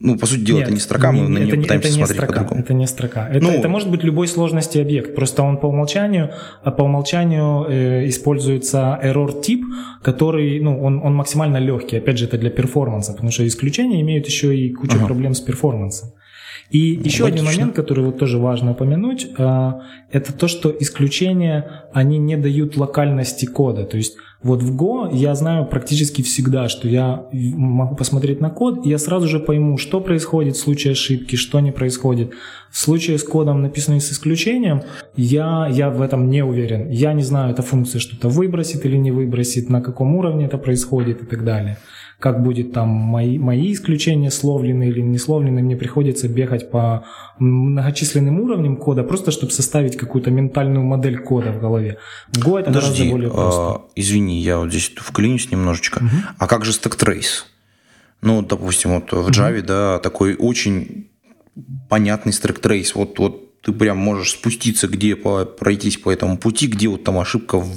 [0.00, 1.96] ну, по сути дела, Нет, это не строка, мы не, на нее это, пытаемся это
[1.96, 2.60] не смотреть по-другому.
[2.60, 3.28] Это не строка.
[3.28, 5.14] Это, ну, это может быть любой сложности объект.
[5.14, 6.30] Просто он по умолчанию,
[6.62, 9.64] а по умолчанию э, используется error тип,
[10.02, 11.98] который, ну, он, он максимально легкий.
[11.98, 15.06] Опять же, это для перформанса, потому что исключения имеют еще и кучу ага.
[15.06, 16.12] проблем с перформансом.
[16.70, 21.84] И ну, еще один момент, который вот тоже важно упомянуть, а, это то, что исключения,
[21.92, 23.84] они не дают локальности кода.
[23.84, 28.86] То есть вот в Go я знаю практически всегда, что я могу посмотреть на код,
[28.86, 32.32] и я сразу же пойму, что происходит в случае ошибки, что не происходит.
[32.70, 34.82] В случае с кодом, написанным с исключением,
[35.14, 36.88] я, я в этом не уверен.
[36.88, 41.22] Я не знаю, эта функция что-то выбросит или не выбросит, на каком уровне это происходит
[41.22, 41.76] и так далее
[42.20, 47.04] как будет там мои, мои исключения словлены или не словлены, мне приходится бегать по
[47.38, 51.96] многочисленным уровням кода, просто чтобы составить какую-то ментальную модель кода в голове.
[52.28, 53.60] В Go это Подожди, гораздо более просто.
[53.60, 55.98] А, извини, я вот здесь вклинюсь немножечко.
[55.98, 56.16] Угу.
[56.38, 57.44] А как же stack trace?
[58.20, 59.66] Ну, допустим, вот в Java, угу.
[59.66, 61.08] да, такой очень
[61.88, 62.92] понятный stack trace.
[62.94, 67.18] Вот, вот ты прям можешь спуститься, где по, пройтись по этому пути, где вот там
[67.18, 67.76] ошибка в,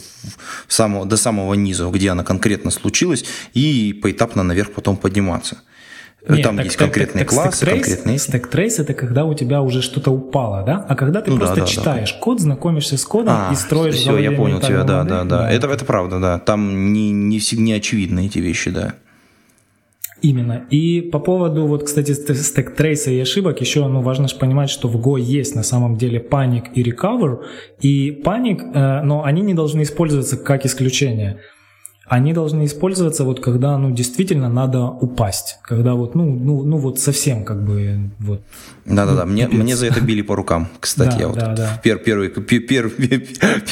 [0.68, 5.62] в самого, до самого низа, где она конкретно случилась, и поэтапно наверх потом подниматься.
[6.28, 8.16] Нет, Там так, есть конкретные так, классы, так, конкретные...
[8.16, 10.86] Stack Trace это когда у тебя уже что-то упало, да?
[10.88, 12.20] А когда ты ну, просто да, да, читаешь да.
[12.20, 15.52] код, знакомишься с кодом а, и строишь Все, я понял тебя, да, да, да.
[15.52, 16.40] Это, это правда, да.
[16.40, 18.94] Там не, не, не очевидны эти вещи, да.
[20.24, 20.66] Именно.
[20.70, 24.88] И по поводу, вот, кстати, стек трейса и ошибок, еще ну, важно же понимать, что
[24.88, 27.40] в Go есть на самом деле паник и recover,
[27.82, 31.42] и паник, э, но они не должны использоваться как исключение
[32.14, 37.00] они должны использоваться вот когда, ну, действительно надо упасть, когда вот, ну, ну, ну вот
[37.00, 38.42] совсем как бы вот.
[38.86, 41.82] Да-да-да, мне, мне за это били по рукам, кстати, да, я вот да, да.
[41.84, 42.92] Пер, первый, пер, пер,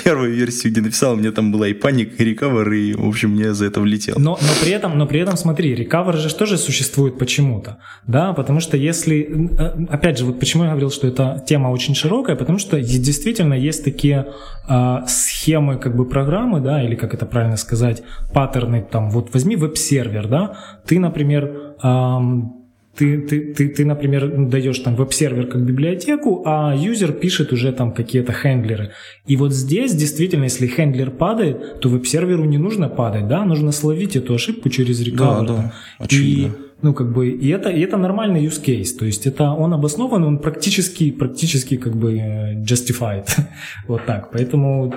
[0.03, 3.53] первую версию, где написал, мне там была и panic, и recover, и, в общем, мне
[3.53, 4.15] за это влетел.
[4.17, 7.77] Но, но при этом, но при этом, смотри, recover же тоже существует почему-то,
[8.07, 11.93] да, потому что если, э, опять же, вот почему я говорил, что эта тема очень
[11.93, 14.25] широкая, потому что действительно есть такие
[14.67, 19.55] а, схемы, как бы программы, да, или как это правильно сказать, паттерны, там, вот возьми
[19.55, 22.61] веб-сервер, да, ты, например, эм,
[22.95, 27.93] ты, ты, ты, ты, например, даешь там веб-сервер как библиотеку, а юзер пишет уже там
[27.93, 28.91] какие-то хендлеры.
[29.25, 34.15] И вот здесь действительно, если хендлер падает, то веб-серверу не нужно падать, да, нужно словить
[34.15, 35.47] эту ошибку через рекавер.
[35.47, 36.47] Да, да, очевидно.
[36.47, 39.73] И, ну, как бы, и это, и это нормальный use case, то есть это он
[39.73, 43.27] обоснован, он практически, практически как бы э, justified,
[43.87, 44.93] вот так, поэтому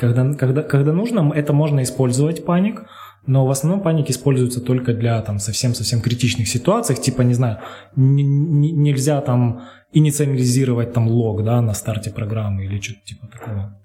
[0.00, 2.84] когда, когда, когда нужно, это можно использовать паник,
[3.26, 7.58] но в основном паник используется только для там совсем-совсем критичных ситуаций, типа, не знаю,
[7.94, 13.76] нельзя там инициализировать там лог, да, на старте программы или что-то типа такого.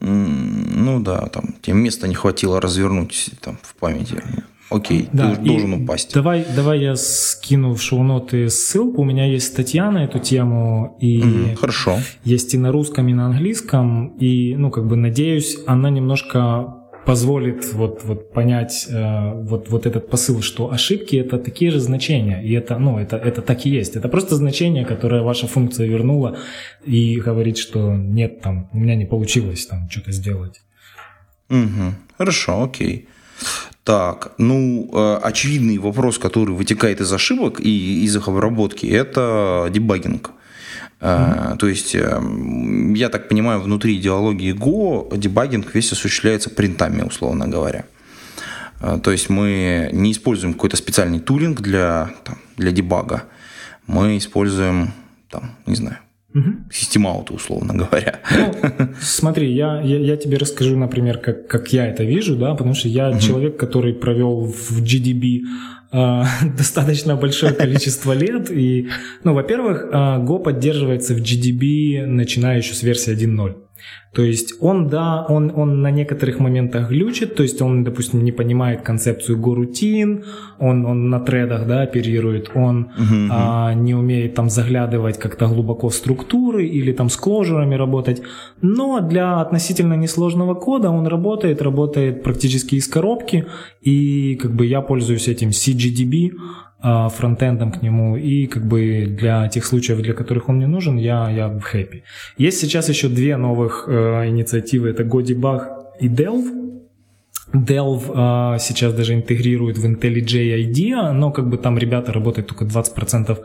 [0.00, 4.22] Ну да, там тебе места не хватило развернуть там в памяти.
[4.70, 6.14] Окей, да, ты должен упасть.
[6.14, 9.02] Давай, давай я скину в шоу-ноты ссылку.
[9.02, 10.96] У меня есть статья на эту тему.
[11.00, 11.98] И mm, хорошо.
[12.22, 14.16] Есть и на русском, и на английском.
[14.18, 20.08] И, ну, как бы, надеюсь, она немножко позволит вот, вот понять э, вот, вот этот
[20.08, 23.96] посыл, что ошибки это такие же значения, и это, ну, это, это так и есть.
[23.96, 26.38] Это просто значение, которое ваша функция вернула
[26.84, 30.60] и говорит, что нет, там, у меня не получилось там что-то сделать.
[31.48, 31.94] Угу.
[32.18, 33.08] Хорошо, окей.
[33.84, 40.32] Так, ну, э, очевидный вопрос, который вытекает из ошибок и из их обработки, это дебагинг.
[41.00, 41.56] Mm-hmm.
[41.56, 47.86] То есть, эм, я так понимаю, внутри идеологии Go дебагинг весь осуществляется принтами, условно говоря.
[48.80, 53.24] Э, то есть мы не используем какой-то специальный тулинг для, там, для дебага.
[53.86, 54.92] Мы используем,
[55.30, 55.98] там, не знаю,
[56.34, 56.70] Угу.
[56.70, 58.20] Системаута, условно говоря.
[58.30, 62.74] Ну, смотри, я, я, я тебе расскажу, например, как, как я это вижу, да, потому
[62.74, 63.18] что я угу.
[63.18, 65.40] человек, который провел в GDB
[65.92, 66.22] э,
[66.56, 68.50] достаточно большое количество лет.
[68.50, 68.88] И,
[69.24, 73.54] ну, во-первых, э, Go поддерживается в GDB, начиная еще с версии 1.0.
[74.12, 78.32] То есть он, да, он, он на некоторых моментах глючит, то есть он, допустим, не
[78.32, 80.24] понимает концепцию горутин,
[80.58, 83.28] он, он на тредах, да, оперирует, он uh-huh.
[83.30, 88.22] а, не умеет там заглядывать как-то глубоко в структуры или там с кложерами работать,
[88.62, 93.46] но для относительно несложного кода он работает, работает практически из коробки,
[93.80, 96.32] и как бы я пользуюсь этим CGDB,
[96.82, 101.30] фронтендом к нему, и как бы для тех случаев, для которых он мне нужен, я,
[101.30, 102.02] я happy.
[102.38, 105.62] Есть сейчас еще две новых э, инициативы, это GoDebug
[106.00, 106.59] и Delve,
[107.52, 112.64] Delve uh, сейчас даже интегрирует в IntelliJ IDEA, но как бы там ребята работают только
[112.64, 113.38] 20%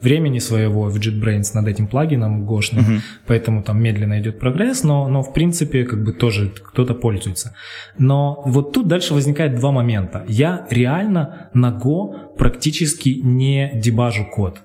[0.00, 3.00] времени своего в JetBrains над этим плагином гошным, uh-huh.
[3.26, 7.54] поэтому там медленно идет прогресс, но, но в принципе как бы тоже кто-то пользуется.
[7.98, 10.24] Но вот тут дальше возникает два момента.
[10.28, 14.58] Я реально на Go практически не дебажу код,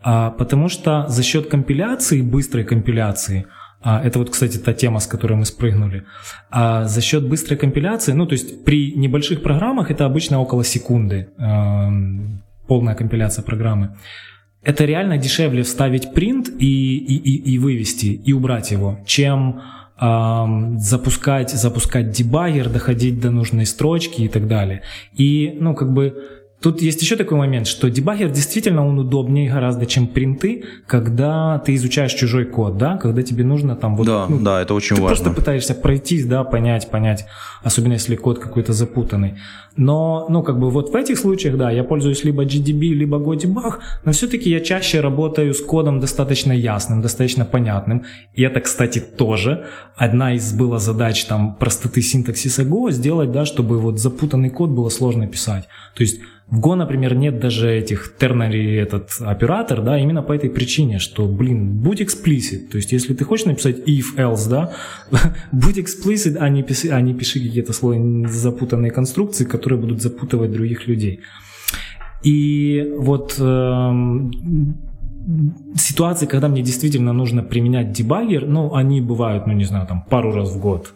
[0.00, 3.46] а, потому что за счет компиляции, быстрой компиляции,
[3.80, 6.04] а, это вот, кстати, та тема, с которой мы спрыгнули.
[6.50, 11.28] А за счет быстрой компиляции, ну, то есть при небольших программах это обычно около секунды
[11.38, 13.96] эм, полная компиляция программы.
[14.62, 19.62] Это реально дешевле вставить принт и, и, и, и вывести, и убрать его, чем
[20.00, 24.82] эм, запускать, запускать дебаггер, доходить до нужной строчки и так далее.
[25.14, 26.14] И, ну, как бы
[26.60, 31.76] Тут есть еще такой момент, что дебаггер действительно он удобнее гораздо, чем принты, когда ты
[31.76, 34.06] изучаешь чужой код, да, когда тебе нужно там вот...
[34.06, 35.16] Да, ну, да, это очень ты важно.
[35.16, 37.26] Ты просто пытаешься пройтись, да, понять, понять,
[37.62, 39.36] особенно если код какой-то запутанный.
[39.76, 43.74] Но, ну, как бы вот в этих случаях, да, я пользуюсь либо GDB, либо GoDebug,
[44.04, 48.04] но все-таки я чаще работаю с кодом достаточно ясным, достаточно понятным.
[48.34, 53.78] И это, кстати, тоже одна из была задач там простоты синтаксиса Go, сделать, да, чтобы
[53.78, 55.68] вот запутанный код было сложно писать.
[55.94, 60.48] То есть в Go, например, нет даже этих ternary этот оператор, да, именно по этой
[60.48, 62.68] причине, что, блин, будь explicit.
[62.70, 64.72] То есть, если ты хочешь написать if, else, да,
[65.52, 70.50] будь explicit, а не пиши, а не пиши какие-то слои запутанные конструкции, которые будут запутывать
[70.50, 71.20] других людей.
[72.22, 73.92] И вот э,
[75.76, 80.32] ситуации, когда мне действительно нужно применять дебаггер, ну, они бывают, ну, не знаю, там, пару
[80.32, 80.94] раз в год.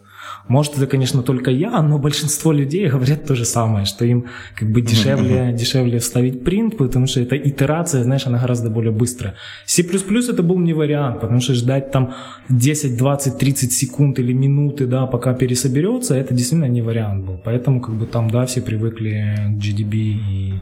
[0.48, 4.70] Может, это, конечно, только я, но большинство людей говорят то же самое, что им как
[4.70, 9.34] бы дешевле, дешевле вставить принт, потому что эта итерация, знаешь, она гораздо более быстрая.
[9.66, 12.14] C++ это был не вариант, потому что ждать там
[12.48, 17.40] 10, 20, 30 секунд или минуты, да, пока пересоберется, это действительно не вариант был.
[17.44, 20.54] Поэтому как бы там, да, все привыкли к GDB и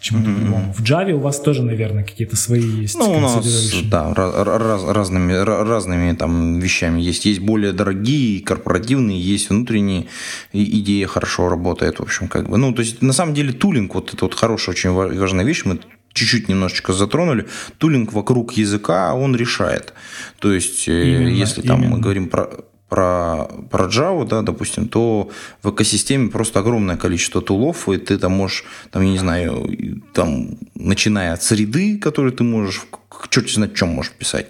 [0.00, 0.40] чему-то mm-hmm.
[0.40, 0.72] другому.
[0.72, 2.98] В Java у вас тоже, наверное, какие-то свои есть.
[2.98, 3.38] Ну, у нас,
[3.84, 7.26] да, раз, разными, разными там вещами есть.
[7.26, 10.06] Есть более дорогие, корпоративные, есть внутренние.
[10.52, 12.56] идея хорошо работает, в общем, как бы.
[12.56, 15.78] Ну, то есть, на самом деле, тулинг, вот это вот хорошая, очень важная вещь, мы
[16.12, 17.46] чуть-чуть немножечко затронули.
[17.78, 19.92] Тулинг вокруг языка, он решает.
[20.38, 21.96] То есть, э, именно, если там именно.
[21.96, 22.48] мы говорим про
[22.90, 25.30] про, про Java, да, допустим, то
[25.62, 30.58] в экосистеме просто огромное количество тулов, и ты там можешь, там, я не знаю, там,
[30.74, 32.82] начиная от среды, которую ты можешь,
[33.30, 34.48] черт знает, чем можешь писать.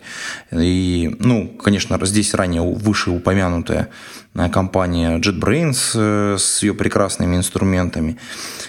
[0.53, 3.91] И, ну, конечно, здесь ранее выше упомянутая
[4.35, 8.17] э, компания JetBrains э, с ее прекрасными инструментами.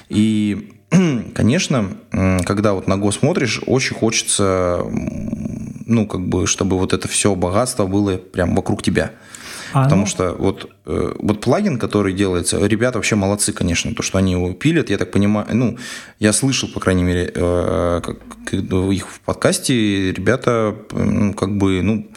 [0.10, 0.74] И,
[1.34, 1.98] конечно,
[2.46, 4.84] когда вот на Go смотришь, очень хочется,
[5.86, 9.12] ну, как бы, чтобы вот это все богатство было прям вокруг тебя.
[9.74, 10.08] А, Потому ну...
[10.08, 14.54] что вот, э, вот плагин, который делается, ребята вообще молодцы, конечно, то, что они его
[14.54, 15.78] пилят, я так понимаю, ну,
[16.20, 22.08] я слышал, по крайней мере, э, как, их в подкасте, ребята, ну, как бы, ну,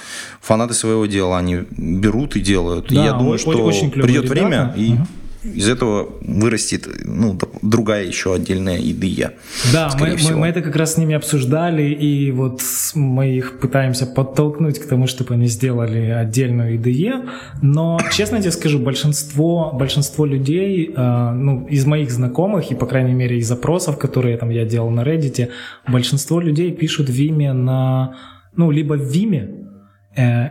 [0.41, 2.89] фанаты своего дела, они берут и делают.
[2.89, 4.33] Да, и я думаю, что очень придет ребята.
[4.33, 4.95] время, и...
[4.95, 5.07] Угу
[5.45, 9.33] из этого вырастет ну, другая еще отдельная IDE.
[9.73, 12.63] Да, мы, мы, мы это как раз с ними обсуждали, и вот
[12.95, 17.29] мы их пытаемся подтолкнуть к тому, чтобы они сделали отдельную IDE,
[17.63, 23.15] но, честно тебе скажу, большинство, большинство людей, э, ну, из моих знакомых, и, по крайней
[23.15, 25.49] мере, из запросов, которые там я делал на Reddit,
[25.89, 28.17] большинство людей пишут в Vime на,
[28.57, 29.74] ну, либо в Э,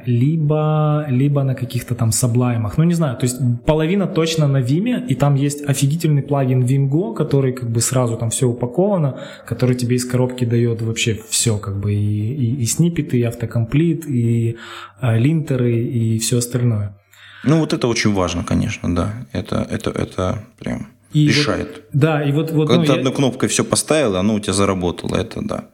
[0.05, 2.77] либо, либо на каких-то там саблаймах.
[2.77, 7.13] Ну, не знаю, то есть половина точно на Vime, и там есть офигительный плагин VimGo,
[7.13, 11.79] который как бы сразу там все упаковано, который тебе из коробки дает вообще все, как
[11.79, 14.57] бы и, и, и сниппеты, и автокомплит, и
[15.01, 16.97] э, линтеры, и все остальное.
[17.43, 19.13] Ну, вот это очень важно, конечно, да.
[19.33, 21.67] Это, это, это прям и решает.
[21.67, 22.51] Вот, да, и вот...
[22.51, 22.97] вот Когда ну, ты я...
[22.97, 25.65] одной кнопкой все поставил, оно у тебя заработало, это да.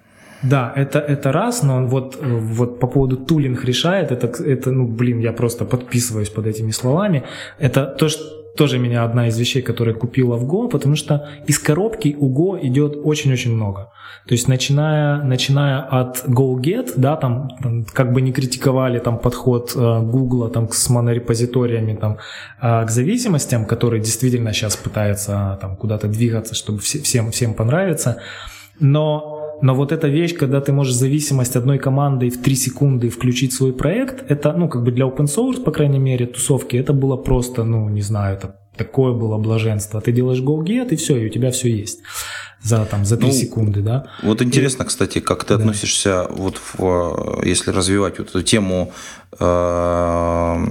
[0.43, 4.87] Да, это, это раз, но он вот, вот по поводу тулинг решает, это, это, ну,
[4.87, 7.23] блин, я просто подписываюсь под этими словами.
[7.59, 8.23] Это то, что
[8.55, 12.59] тоже меня одна из вещей, которые купила в Go, потому что из коробки у Go
[12.61, 13.91] идет очень-очень много.
[14.27, 19.71] То есть начиная, начиная от GoGet, да, там, там как бы не критиковали там подход
[19.75, 22.17] э, Google там с монорепозиториями там
[22.61, 28.17] э, к зависимостям, который действительно сейчас пытается там куда-то двигаться, чтобы все, всем, всем понравиться.
[28.79, 33.53] Но но вот эта вещь, когда ты можешь зависимость одной команды в 3 секунды включить
[33.53, 37.17] свой проект, это, ну, как бы для open source, по крайней мере, тусовки, это было
[37.17, 39.99] просто, ну, не знаю, это такое было блаженство.
[39.99, 41.99] Ты делаешь go-get, и все, и у тебя все есть
[42.61, 44.05] за, там, за 3 ну, секунды, да.
[44.23, 45.61] Вот интересно, и, кстати, как ты да.
[45.61, 48.91] относишься, вот в, если развивать вот эту тему,
[49.39, 50.65] э,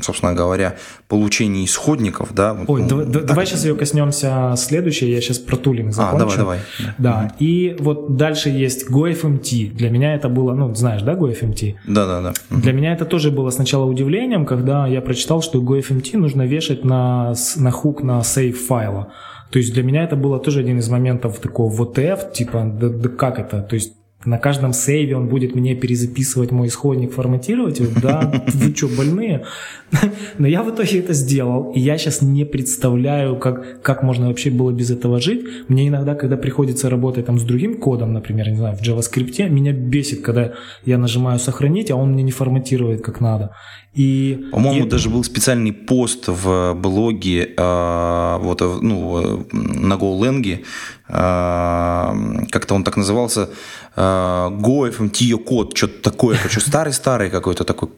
[0.00, 0.76] собственно говоря,
[1.08, 2.56] получения исходников, да.
[2.66, 6.16] Ой, ну, давай, давай сейчас ее коснемся следующее, я сейчас про тулинг закончу.
[6.16, 6.58] А, давай, давай.
[6.78, 7.34] Да, да.
[7.38, 9.74] и вот дальше есть GoFMT.
[9.74, 11.74] Для меня это было, ну, знаешь, да, GoFMT?
[11.86, 12.32] Да, да, да.
[12.50, 17.34] Для меня это тоже было сначала удивлением, когда я прочитал, что GoFMT нужно вешать на,
[17.56, 19.12] на хук на сейв файла.
[19.50, 23.08] То есть для меня это было тоже один из моментов такого ВТФ, типа, да, да
[23.08, 23.62] как это?
[23.62, 27.80] То есть на каждом сейве он будет мне перезаписывать мой исходник, форматировать.
[28.02, 29.44] Да, вы что, больные?
[30.38, 34.50] Но я в итоге это сделал, и я сейчас не представляю, как, как можно вообще
[34.50, 35.46] было без этого жить.
[35.68, 39.72] Мне иногда, когда приходится работать там с другим кодом, например, не знаю, в JavaScript, меня
[39.72, 40.52] бесит, когда
[40.84, 43.54] я нажимаю «сохранить», а он мне не форматирует как надо.
[43.94, 44.88] И, По-моему, и...
[44.88, 50.64] даже был специальный пост в блоге э, вот, ну, на GoLang,
[51.08, 53.48] э, как-то он так назывался,
[53.96, 57.88] Go FMT код, что-то такое, хочу старый-старый какой-то такой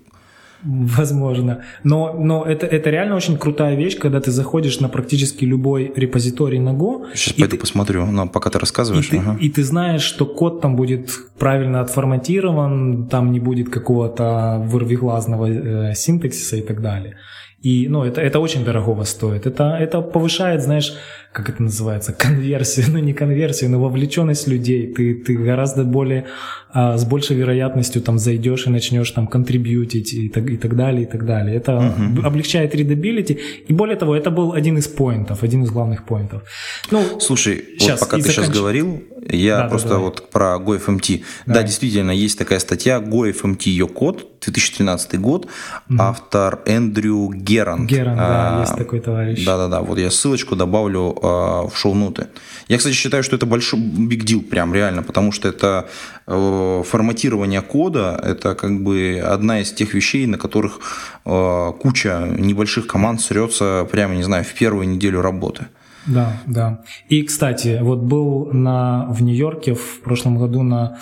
[0.97, 1.63] Возможно.
[1.85, 6.59] Но, но это, это реально очень крутая вещь, когда ты заходишь на практически любой репозиторий
[6.59, 7.07] на Go.
[7.15, 9.11] Сейчас пойду ты, посмотрю, но пока ты рассказываешь.
[9.13, 9.37] И, ага.
[9.39, 15.47] ты, и ты знаешь, что код там будет правильно отформатирован, там не будет какого-то вырвиглазного
[15.47, 17.17] э, синтаксиса и так далее.
[17.63, 19.47] И, ну, это, это очень дорогого стоит.
[19.47, 20.95] Это, это повышает, знаешь,
[21.33, 24.93] как это называется, конверсию, ну не конверсию, но вовлеченность людей.
[24.93, 26.27] Ты, ты гораздо более,
[26.73, 31.03] а, с большей вероятностью там зайдешь и начнешь там контрибьютить и так, и так далее,
[31.03, 31.57] и так далее.
[31.57, 32.27] Это uh-huh.
[32.27, 33.39] облегчает readability.
[33.69, 36.43] И более того, это был один из поинтов, один из главных поинтов.
[36.91, 38.47] Ну, Слушай, сейчас, вот пока ты заканч...
[38.47, 41.23] сейчас говорил, я да, просто да, вот про GoFMT.
[41.47, 41.55] Да.
[41.55, 45.97] да, действительно, есть такая статья GoFMT, ее код, 2013 год, mm-hmm.
[45.99, 47.89] автор Эндрю Герант.
[47.89, 49.45] Герант, а, да, есть такой товарищ.
[49.45, 52.27] Да-да-да, вот я ссылочку добавлю в шоу-ноты.
[52.69, 55.89] Я, кстати, считаю, что это большой big deal, прям реально, потому что это
[56.27, 60.81] э, форматирование кода, это как бы одна из тех вещей, на которых
[61.25, 65.67] э, куча небольших команд срется прямо, не знаю, в первую неделю работы.
[66.07, 66.81] Да, да.
[67.09, 70.99] И, кстати, вот был на, в Нью-Йорке в прошлом году на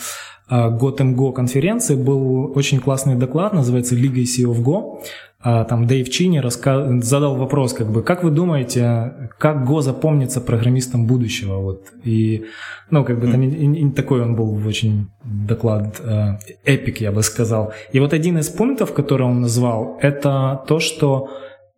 [0.50, 5.02] Gotham Go конференции был очень классный доклад, называется Legacy of Go.
[5.40, 7.00] А, там Дэйв Чини раска...
[7.00, 11.58] задал вопрос, как бы, как вы думаете, как Go запомнится программистам будущего?
[11.58, 11.92] Вот.
[12.02, 12.44] И,
[12.90, 17.72] ну, как бы там и, такой он был очень доклад, э, эпик, я бы сказал.
[17.92, 21.28] И вот один из пунктов, который он назвал, это то, что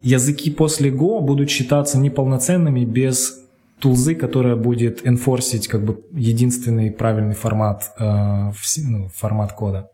[0.00, 3.44] языки после Go будут считаться неполноценными без
[3.78, 8.52] тулзы, которая будет enforcить как бы единственный правильный формат, э,
[8.84, 9.90] ну, формат кода.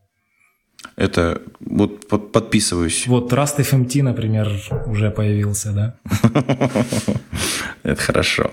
[0.97, 3.07] Это вот под, подписываюсь.
[3.07, 4.49] Вот Rust FMT, например,
[4.87, 5.95] уже появился, да?
[7.83, 8.51] Это хорошо.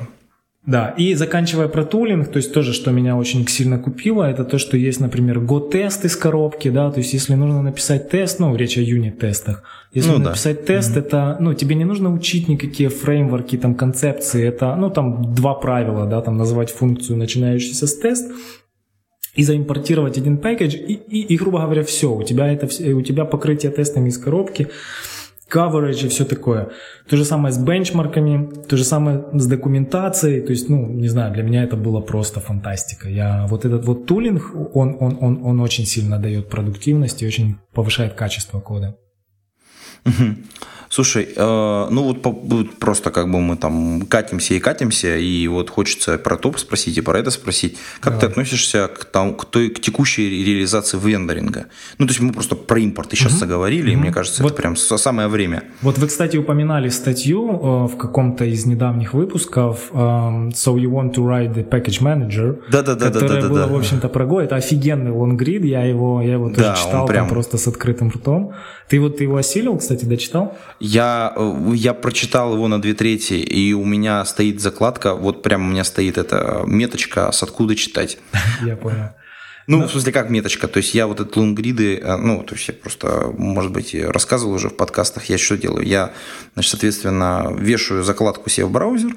[0.66, 4.58] Да, и заканчивая про тулинг, то есть тоже, что меня очень сильно купило, это то,
[4.58, 8.78] что есть, например, Go-тест из коробки, да, то есть если нужно написать тест, ну, речь
[8.78, 10.66] о юнит-тестах, если ну, написать да.
[10.68, 11.00] тест, mm-hmm.
[11.00, 16.06] это, ну, тебе не нужно учить никакие фреймворки, там, концепции, это, ну, там, два правила,
[16.06, 18.32] да, там, называть функцию, начинающуюся с тест,
[19.34, 23.26] и заимпортировать один пакет, и, и, и, грубо говоря, все, у тебя это, у тебя
[23.26, 24.70] покрытие тестами из коробки,
[25.52, 26.70] coverage и все такое.
[27.08, 30.42] То же самое с бенчмарками, то же самое с документацией.
[30.42, 33.10] То есть, ну, не знаю, для меня это было просто фантастика.
[33.10, 37.58] Я, вот этот вот тулинг, он, он, он, он очень сильно дает продуктивность и очень
[37.74, 38.98] повышает качество кода.
[40.94, 42.22] Слушай, э, ну вот
[42.78, 47.02] просто как бы мы там катимся и катимся, и вот хочется про топ спросить и
[47.02, 47.80] про это спросить.
[48.00, 48.20] Как Давай.
[48.20, 51.66] ты относишься к, там, к, той, к текущей реализации вендоринга?
[51.98, 53.39] Ну, то есть мы просто про импорт сейчас угу.
[53.39, 53.94] заговорили, угу.
[53.94, 55.64] и мне кажется, вот, это прям самое время.
[55.82, 61.16] Вот вы, кстати, упоминали статью э, в каком-то из недавних выпусков э, So you want
[61.16, 63.74] to write the package manager, да-да-да, которая да, да, была, да.
[63.74, 64.44] в общем-то, про Go.
[64.44, 67.28] Это офигенный лонгрид, я его, я его тоже да, читал прям...
[67.30, 68.54] просто с открытым ртом.
[68.89, 70.56] Ты вот ты его осилил, кстати, дочитал?
[70.86, 75.66] Я, э, я прочитал его на две трети, и у меня стоит закладка, вот прямо
[75.66, 78.18] у меня стоит эта меточка, с откуда читать.
[78.62, 79.12] Я понял.
[79.66, 79.88] Ну, да.
[79.88, 80.68] в смысле, как меточка?
[80.68, 84.56] То есть я вот этот лонгриды, э, ну, то есть я просто, может быть, рассказывал
[84.56, 85.88] уже в подкастах, я что делаю?
[85.88, 86.12] Я,
[86.54, 89.16] значит, соответственно, вешаю закладку себе в браузер,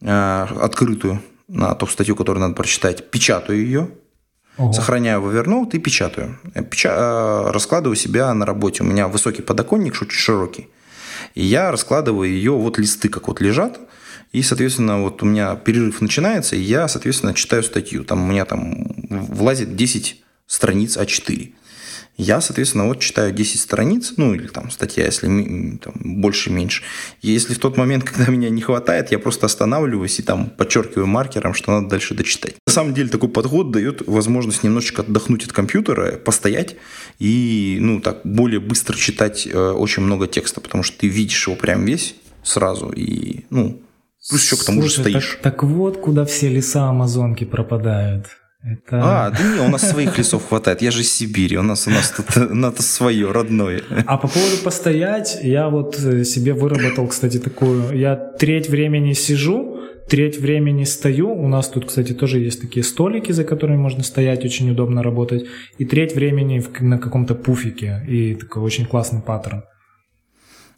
[0.00, 3.90] э, открытую, на ту статью, которую надо прочитать, печатаю ее,
[4.58, 4.72] Ого.
[4.72, 6.38] Сохраняю в Evernote и печатаю.
[6.70, 7.52] Печа...
[7.52, 8.82] Раскладываю себя на работе.
[8.82, 10.68] У меня высокий подоконник, очень широкий.
[11.36, 13.78] И я раскладываю ее, вот листы как вот лежат,
[14.32, 18.04] и, соответственно, вот у меня перерыв начинается, и я, соответственно, читаю статью.
[18.04, 21.52] Там у меня там влазит 10 страниц А4.
[22.18, 25.26] Я, соответственно, вот читаю 10 страниц, ну или там статья, если
[25.82, 26.82] там, больше-меньше.
[27.20, 31.52] Если в тот момент, когда меня не хватает, я просто останавливаюсь и там подчеркиваю маркером,
[31.52, 32.54] что надо дальше дочитать.
[32.66, 36.76] На самом деле такой подход дает возможность немножечко отдохнуть от компьютера, постоять
[37.18, 41.56] и, ну так, более быстро читать э, очень много текста, потому что ты видишь его
[41.56, 43.80] прям весь сразу и, ну,
[44.28, 45.30] плюс еще к тому Слушай, же стоишь.
[45.42, 48.26] Так, так вот, куда все леса Амазонки пропадают.
[48.62, 49.26] Это...
[49.26, 50.82] А, да не, у нас своих лесов хватает.
[50.82, 53.82] Я же из Сибири, у нас у нас тут надо свое, родное.
[54.06, 57.96] А по поводу постоять, я вот э, себе выработал, кстати, такую.
[57.96, 59.75] Я треть времени сижу,
[60.08, 61.32] треть времени стою.
[61.32, 65.46] У нас тут, кстати, тоже есть такие столики, за которыми можно стоять, очень удобно работать.
[65.78, 68.02] И треть времени на каком-то пуфике.
[68.08, 69.62] И такой очень классный паттерн.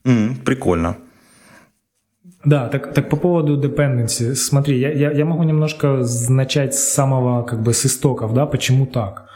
[0.04, 0.96] Mm, прикольно.
[2.44, 4.34] Да, так, так по поводу dependency.
[4.34, 8.86] Смотри, я, я, я могу немножко начать с самого, как бы, с истоков, да, почему
[8.86, 9.28] так.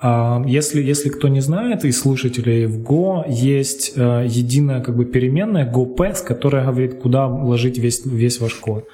[0.00, 5.04] А, если, если кто не знает, из слушателей в Go есть э, единая как бы
[5.04, 8.84] переменная GoPath, которая говорит, куда вложить весь, весь ваш код.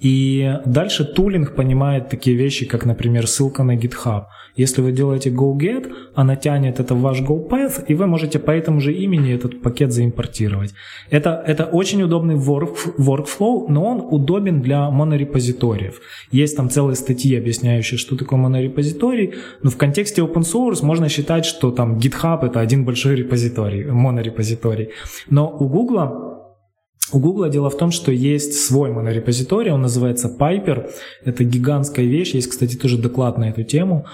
[0.00, 4.24] И дальше тулинг понимает такие вещи, как, например, ссылка на GitHub.
[4.56, 8.80] Если вы делаете go-get, она тянет это в ваш go-path, и вы можете по этому
[8.80, 10.74] же имени этот пакет заимпортировать.
[11.10, 16.00] Это, это очень удобный work, workflow, но он удобен для монорепозиториев.
[16.30, 21.44] Есть там целые статьи, объясняющие, что такое монорепозиторий, но в контексте open source можно считать,
[21.44, 24.90] что там GitHub это один большой репозиторий, монорепозиторий.
[25.30, 26.33] Но у Google
[27.12, 30.90] у Google дело в том, что есть свой монорепозиторий, он называется Piper.
[31.24, 34.06] Это гигантская вещь, есть, кстати, тоже доклад на эту тему.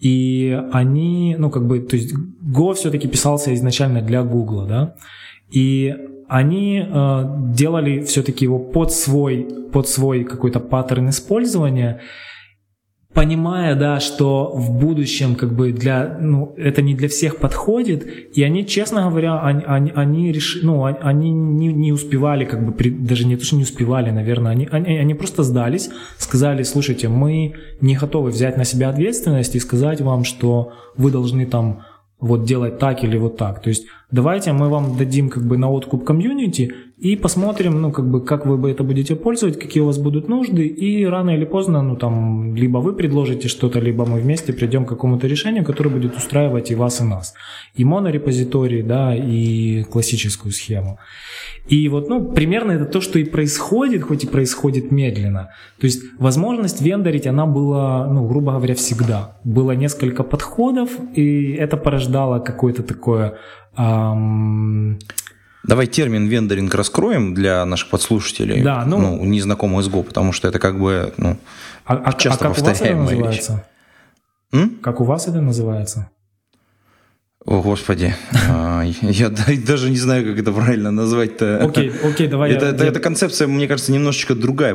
[0.00, 4.94] И они, ну, как бы, то есть Go все-таки писался изначально для Google, да,
[5.50, 5.94] и
[6.28, 7.24] они э,
[7.54, 12.00] делали все-таки его под свой, под свой какой-то паттерн использования,
[13.14, 18.06] понимая, да, что в будущем как бы для, ну, это не для всех подходит,
[18.36, 22.72] и они, честно говоря, они, они, они решили, ну, они не, не успевали, как бы,
[22.72, 27.08] при, даже не то, что не успевали, наверное, они, они, они просто сдались, сказали, слушайте,
[27.08, 31.82] мы не готовы взять на себя ответственность и сказать вам, что вы должны там
[32.20, 33.60] вот делать так или вот так.
[33.62, 38.10] То есть давайте мы вам дадим как бы на откуп комьюнити и посмотрим, ну, как
[38.10, 41.82] бы, как вы это будете пользовать, какие у вас будут нужды, и рано или поздно,
[41.82, 46.16] ну, там, либо вы предложите что-то, либо мы вместе придем к какому-то решению, которое будет
[46.16, 47.34] устраивать и вас, и нас.
[47.74, 50.98] И монорепозиторий, да, и классическую схему.
[51.68, 55.48] И вот, ну, примерно это то, что и происходит, хоть и происходит медленно.
[55.80, 59.38] То есть возможность вендорить, она была, ну, грубо говоря, всегда.
[59.44, 63.38] Было несколько подходов, и это порождало какое-то такое...
[65.62, 70.48] Давай термин вендоринг раскроем для наших подслушателей, да, ну, ну незнакомых с Go, потому что
[70.48, 71.36] это как бы ну,
[71.84, 73.64] а, а, часто а как повторяемая у вас это называется?
[74.52, 74.70] М?
[74.82, 76.10] Как у вас это называется?
[77.44, 78.14] О, Господи,
[78.48, 81.64] а, я даже не знаю, как это правильно назвать-то.
[81.64, 82.52] Окей, окей, давай.
[82.52, 84.74] Это, это, эта концепция, мне кажется, немножечко другая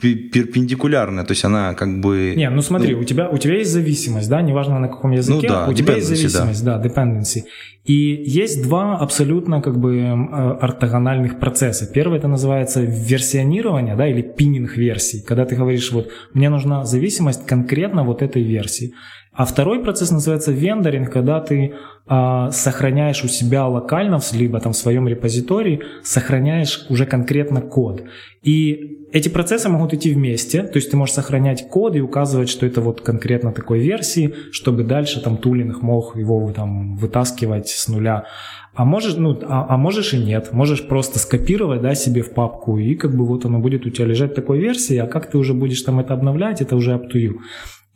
[0.00, 2.34] перпендикулярная, то есть она как бы...
[2.36, 5.48] Не, ну смотри, ну, у, тебя, у тебя есть зависимость, да, неважно на каком языке,
[5.48, 6.78] ну, да, у тебя есть зависимость, да.
[6.78, 7.42] да, dependency.
[7.84, 11.90] И есть два абсолютно как бы э, ортогональных процесса.
[11.92, 17.46] Первый это называется версионирование, да, или пининг версий, когда ты говоришь, вот, мне нужна зависимость
[17.46, 18.92] конкретно вот этой версии.
[19.32, 21.72] А второй процесс называется вендоринг, когда ты
[22.08, 28.02] э, сохраняешь у себя локально, либо там в своем репозитории, сохраняешь уже конкретно код.
[28.42, 32.66] И эти процессы могут идти вместе, то есть ты можешь сохранять код и указывать, что
[32.66, 38.24] это вот конкретно такой версии, чтобы дальше там тулинг мог его там вытаскивать с нуля.
[38.74, 40.52] А можешь, ну, а, а можешь и нет.
[40.52, 44.06] Можешь просто скопировать, да, себе в папку, и как бы вот оно будет у тебя
[44.06, 47.20] лежать такой версии, а как ты уже будешь там это обновлять, это уже up to
[47.20, 47.38] you.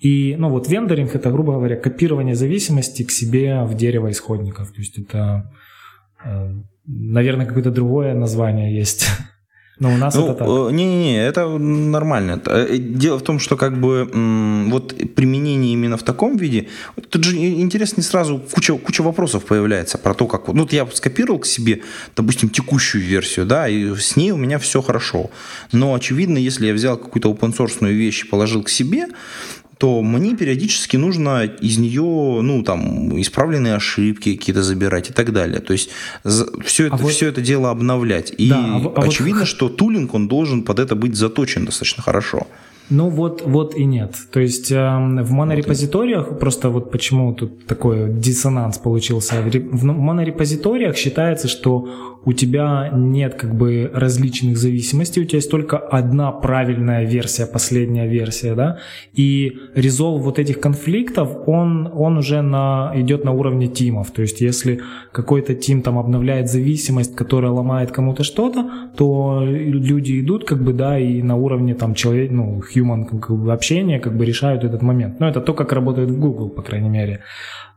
[0.01, 4.73] И, ну, вот вендоринг– это, грубо говоря, копирование зависимости к себе в дерево исходников.
[4.73, 5.51] То есть это,
[6.25, 6.53] э,
[6.87, 9.07] наверное, какое-то другое название есть.
[9.81, 10.49] Но у нас ну, это так.
[10.49, 12.41] Э, не-не-не, это нормально.
[12.47, 14.09] Э, дело в том, что как бы
[14.71, 16.69] вот применение именно в таком виде,
[17.11, 20.47] тут же интересно сразу куча, куча вопросов появляется про то, как...
[20.49, 21.81] Ну, вот я скопировал к себе,
[22.15, 25.31] допустим, текущую версию, да, и с ней у меня все хорошо.
[25.73, 29.09] Но, очевидно, если я взял какую-то open source вещь и положил к себе,
[29.85, 35.61] то мне периодически нужно из нее, ну, там, исправленные ошибки какие-то забирать и так далее.
[35.61, 35.91] То есть
[36.65, 37.13] все это, а вот...
[37.13, 38.33] все это дело обновлять.
[38.39, 39.49] И да, а, а очевидно, вот...
[39.49, 42.47] что тулинг, он должен под это быть заточен достаточно хорошо.
[42.91, 44.15] Ну вот, вот и нет.
[44.31, 46.41] То есть э, в монорепозиториях, вот.
[46.41, 51.89] просто вот почему тут такой диссонанс получился, в монорепозиториях считается, что
[52.25, 58.07] у тебя нет как бы различных зависимостей, у тебя есть только одна правильная версия, последняя
[58.07, 58.79] версия, да,
[59.15, 64.41] и резолв вот этих конфликтов, он, он уже на, идет на уровне тимов, то есть
[64.41, 64.81] если
[65.13, 70.99] какой-то тим там обновляет зависимость, которая ломает кому-то что-то, то люди идут как бы, да,
[70.99, 75.21] и на уровне там человек, ну, human как бы, общения как бы решают этот момент.
[75.21, 77.21] Ну, это то, как работает в Google, по крайней мере.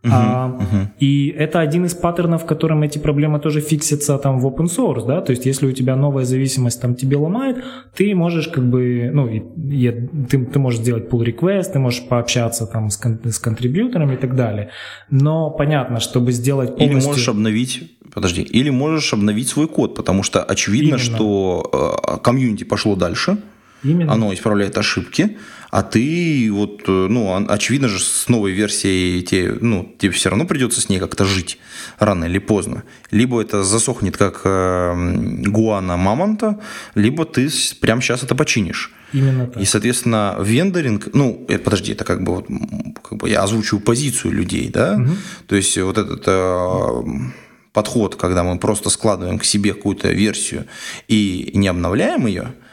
[0.03, 0.87] Uh-huh, а, uh-huh.
[0.99, 5.05] И это один из паттернов, в котором эти проблемы тоже фиксятся там в open source,
[5.05, 7.63] да, то есть если у тебя новая зависимость там тебе ломает,
[7.95, 9.91] ты можешь как бы, ну, и, и,
[10.29, 14.17] ты, ты можешь сделать pull request, ты можешь пообщаться там с, кон, с контрибьютором и
[14.17, 14.69] так далее,
[15.09, 16.99] но понятно, чтобы сделать полностью...
[16.99, 20.99] Или можешь обновить, подожди, или можешь обновить свой код, потому что очевидно, Именно.
[20.99, 23.37] что э, комьюнити пошло дальше,
[23.83, 24.13] Именно.
[24.13, 25.37] Оно исправляет ошибки,
[25.69, 30.45] а ты вот, э, ну, очевидно же, с новой версией тебе, ну, тебе все равно
[30.45, 31.59] придется с ней как-то жить
[31.99, 32.83] рано или поздно.
[33.11, 35.13] Либо это засохнет как э,
[35.45, 36.59] гуана мамонта,
[36.95, 37.49] либо ты
[37.81, 38.93] прямо сейчас это починишь.
[39.13, 39.61] Именно так.
[39.61, 42.47] И, соответственно, вендоринг, ну, это, подожди, это как бы, вот,
[43.03, 45.11] как бы я озвучиваю позицию людей, да, угу.
[45.47, 47.03] то есть вот этот э,
[47.73, 50.65] подход, когда мы просто складываем к себе какую-то версию
[51.07, 52.53] и не обновляем ее–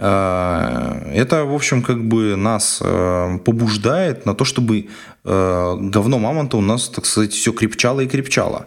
[0.00, 4.88] это, в общем, как бы нас э, побуждает на то, чтобы
[5.24, 8.66] э, говно мамонта у нас, так сказать, все крепчало и крепчало.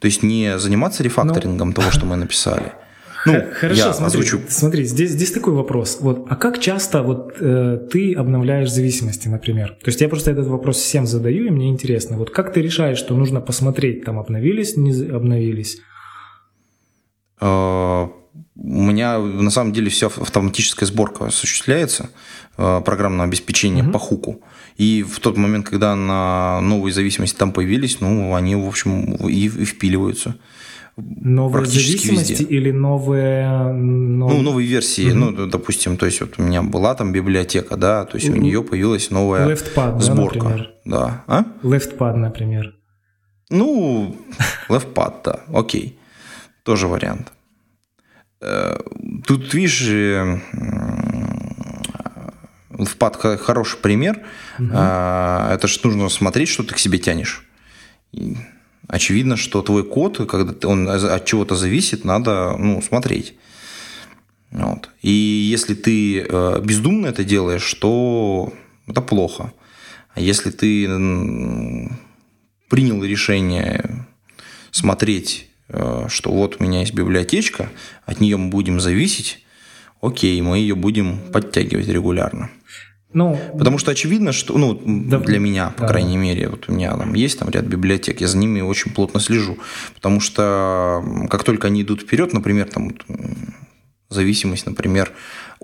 [0.00, 2.72] То есть не заниматься рефакторингом ну, того, что мы написали.
[3.26, 4.40] Ну, Хорошо, я смотри, озвучу.
[4.48, 5.96] смотри, здесь, здесь такой вопрос.
[6.00, 9.78] Вот, а как часто вот э, ты обновляешь зависимости, например?
[9.82, 12.18] То есть я просто этот вопрос всем задаю, и мне интересно.
[12.18, 15.80] Вот как ты решаешь, что нужно посмотреть, там обновились, не обновились?
[18.64, 22.10] У меня на самом деле вся автоматическая сборка осуществляется,
[22.56, 23.92] э, программное обеспечение mm-hmm.
[23.92, 24.40] по хуку.
[24.76, 29.46] И в тот момент, когда на новые зависимости там появились, ну, они, в общем, и,
[29.46, 30.36] и впиливаются.
[30.96, 32.44] Новые зависимости везде.
[32.44, 33.72] или новые...
[33.72, 34.32] Нов...
[34.32, 35.08] Ну, новые версии.
[35.08, 35.14] Mm-hmm.
[35.14, 38.38] Ну, допустим, то есть вот у меня была там библиотека, да, то есть mm-hmm.
[38.38, 40.38] у нее появилась новая LeftPad, сборка.
[40.38, 40.70] Да, например.
[40.84, 41.24] Да.
[41.26, 41.44] А?
[41.62, 42.74] LeftPad, например.
[43.50, 44.16] Ну,
[44.68, 45.98] LeftPad, да, окей.
[46.62, 47.33] Тоже вариант.
[48.44, 48.76] Э,
[49.26, 49.82] тут, видишь,
[52.70, 54.20] LeftPad хороший пример.
[54.58, 54.68] Угу.
[54.68, 57.44] Это же нужно смотреть, что ты к себе тянешь.
[58.88, 63.34] Очевидно, что твой код, когда он от чего-то зависит, надо ну, смотреть.
[64.50, 64.90] Вот.
[65.02, 68.52] И если ты э, бездумно это делаешь, то
[68.86, 69.52] это плохо.
[70.14, 70.86] А если ты
[72.68, 74.06] принял решение
[74.70, 77.70] смотреть, э, что вот у меня есть библиотечка,
[78.04, 79.44] от нее мы будем зависеть,
[80.00, 82.50] окей, мы ее будем подтягивать регулярно.
[83.14, 85.88] Ну, Потому что очевидно, что, ну, да, для меня, по да.
[85.88, 89.20] крайней мере, вот у меня там есть там ряд библиотек, я за ними очень плотно
[89.20, 89.56] слежу.
[89.94, 92.92] Потому что как только они идут вперед, например, там
[94.10, 95.12] зависимость, например,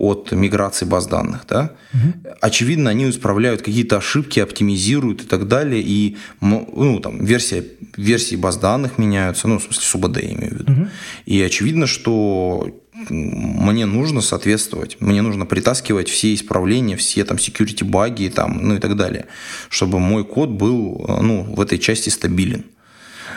[0.01, 2.35] от миграции баз данных, да, угу.
[2.41, 7.65] очевидно, они исправляют какие-то ошибки, оптимизируют и так далее, и ну, там, версия,
[7.97, 10.73] версии баз данных меняются, ну, в смысле, СУБД я имею в виду.
[10.73, 10.89] Угу.
[11.27, 12.67] И очевидно, что
[13.09, 18.79] мне нужно соответствовать, мне нужно притаскивать все исправления, все там security баги, там, ну и
[18.79, 19.27] так далее,
[19.69, 22.65] чтобы мой код был ну, в этой части стабилен.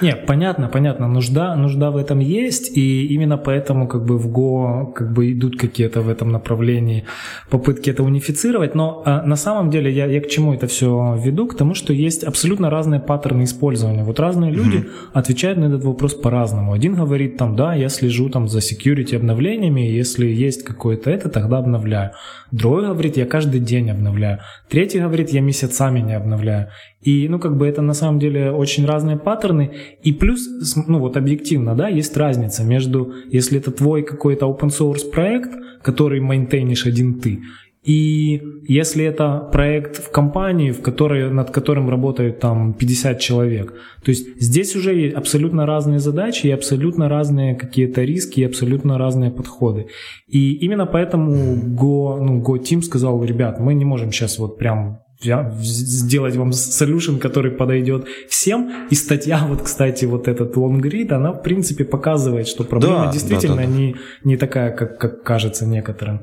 [0.04, 4.92] Не, понятно, понятно, нужда, нужда в этом есть, и именно поэтому как бы в Go
[4.92, 7.06] как бы идут какие-то в этом направлении
[7.50, 11.48] попытки это унифицировать, но а, на самом деле я, я к чему это все веду?
[11.48, 14.04] К тому, что есть абсолютно разные паттерны использования.
[14.04, 15.12] Вот разные люди mm-hmm.
[15.14, 16.74] отвечают на этот вопрос по-разному.
[16.74, 21.60] Один говорит там, да, я слежу там за security обновлениями, если есть какое-то это, тогда
[21.60, 22.12] обновляю.
[22.52, 24.40] Другой говорит, я каждый день обновляю.
[24.70, 26.68] Третий говорит, я месяцами не обновляю.
[27.04, 29.72] И, ну, как бы это на самом деле очень разные паттерны.
[30.04, 30.48] И плюс,
[30.88, 35.52] ну, вот объективно, да, есть разница между, если это твой какой-то open source проект,
[35.82, 37.40] который мейнтейнишь один ты,
[37.84, 43.74] и если это проект в компании, в которой, над которым работают там 50 человек,
[44.04, 49.32] то есть здесь уже абсолютно разные задачи и абсолютно разные какие-то риски и абсолютно разные
[49.32, 49.88] подходы.
[50.28, 55.03] И именно поэтому Go, ну, Go Team сказал, ребят, мы не можем сейчас вот прям
[55.24, 58.88] сделать вам solution, который подойдет всем.
[58.90, 63.12] И статья, вот, кстати, вот этот long read, она, в принципе, показывает, что проблема да,
[63.12, 63.78] действительно да, да, да.
[63.78, 66.22] Не, не такая, как, как кажется некоторым,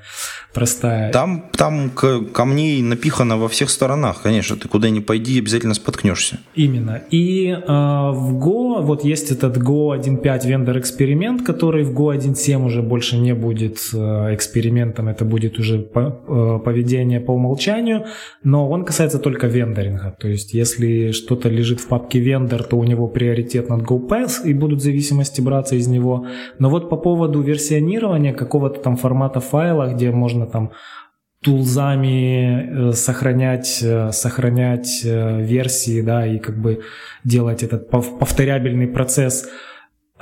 [0.53, 1.13] простая.
[1.13, 4.57] Там, там камней напихано во всех сторонах, конечно.
[4.57, 6.39] Ты куда ни пойди, обязательно споткнешься.
[6.55, 7.03] Именно.
[7.11, 12.65] И э, в Go, вот есть этот Go 1.5 вендор эксперимент, который в Go 1.7
[12.65, 18.07] уже больше не будет э, экспериментом, это будет уже э, поведение по умолчанию,
[18.45, 20.17] но он касается только вендоринга.
[20.19, 24.53] То есть, если что-то лежит в папке вендор, то у него приоритет над GoPass и
[24.53, 26.27] будут зависимости браться из него.
[26.59, 30.73] Но вот по поводу версионирования какого-то там формата файла, где можно там
[31.45, 36.81] тулзами э, сохранять, э, сохранять э, версии, да, и как бы
[37.25, 39.49] делать этот повторябельный процесс.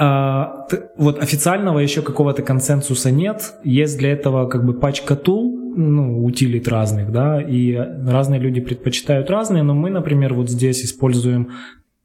[0.00, 0.66] А,
[0.96, 3.54] вот официального еще какого-то консенсуса нет.
[3.64, 9.30] Есть для этого как бы пачка тул, ну, утилит разных, да, и разные люди предпочитают
[9.30, 11.52] разные, но мы, например, вот здесь используем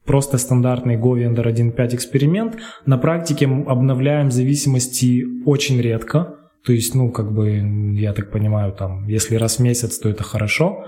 [0.04, 2.56] просто стандартный GoVendor 1.5 эксперимент.
[2.86, 7.50] На практике обновляем зависимости очень редко, то есть, ну, как бы,
[7.96, 10.86] я так понимаю, там, если раз в месяц, то это хорошо.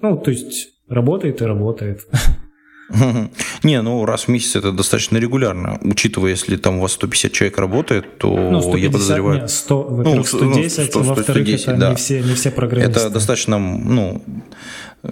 [0.00, 2.00] Ну, то есть, работает и работает.
[3.62, 5.78] Не, ну раз в месяц это достаточно регулярно.
[5.82, 9.40] Учитывая, если там у вас 150 человек работает, то ну, 150, я подозреваю...
[9.40, 11.90] Нет, 100, во-первых, 110, ну, 100, 100, во-вторых, 110, это да.
[11.90, 13.00] не, все, не все программисты.
[13.00, 14.22] Это достаточно, ну,
[15.02, 15.10] э,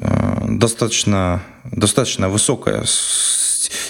[0.49, 2.85] достаточно, достаточно высокая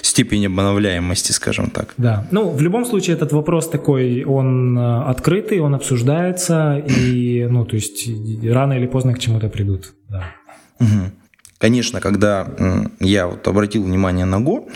[0.02, 1.94] степень обновляемости, скажем так.
[1.96, 2.26] Да.
[2.30, 7.76] Ну, в любом случае, этот вопрос такой, он э, открытый, он обсуждается, и, ну, то
[7.76, 8.08] есть,
[8.44, 9.94] рано или поздно к чему-то придут.
[10.08, 10.24] Да.
[10.80, 11.21] Угу.
[11.62, 12.48] Конечно, когда
[12.98, 14.68] я вот обратил внимание на Go,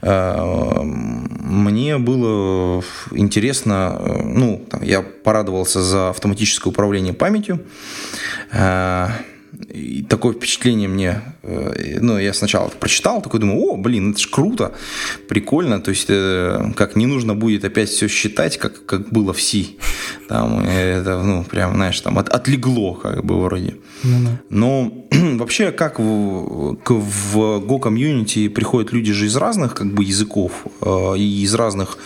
[0.00, 7.60] э, мне было интересно, э, ну, я порадовался за автоматическое управление памятью,
[8.52, 9.08] э,
[9.52, 14.28] и такое впечатление мне, э, ну, я сначала прочитал, такой думаю, о, блин, это ж
[14.28, 14.72] круто,
[15.28, 19.40] прикольно, то есть, э, как не нужно будет опять все считать, как, как было в
[19.40, 19.66] C,
[20.28, 23.76] там, это, ну, прям, знаешь, там, от, отлегло, как бы, вроде.
[24.04, 24.38] Ну-ну.
[24.50, 25.06] Но
[25.38, 31.14] вообще, как в, в Go комьюнити приходят люди же из разных, как бы, языков, э,
[31.18, 31.98] и из разных,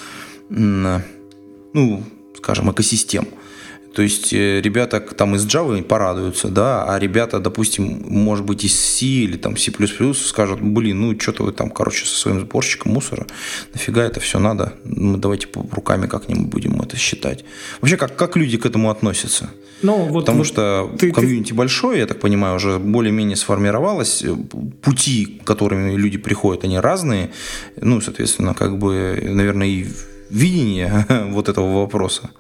[0.49, 2.03] ну,
[2.37, 3.27] скажем, экосистем.
[3.95, 8.75] То есть э, ребята там из Java порадуются, да, а ребята, допустим, может быть, из
[8.79, 9.73] C или там C++
[10.15, 13.27] скажут, блин, ну что-то вы там, короче, со своим сборщиком мусора,
[13.73, 14.75] нафига это все надо?
[14.85, 17.45] Мы давайте руками как-нибудь будем это считать.
[17.81, 19.51] Вообще, как, как люди к этому относятся?
[19.83, 21.55] Ну, вот, Потому вот что ты, комьюнити ты...
[21.55, 24.25] большое, я так понимаю, уже более-менее сформировалось.
[24.83, 27.31] Пути, которыми люди приходят, они разные.
[27.81, 29.87] Ну, соответственно, как бы, наверное, и
[30.31, 32.31] видение вот этого вопроса.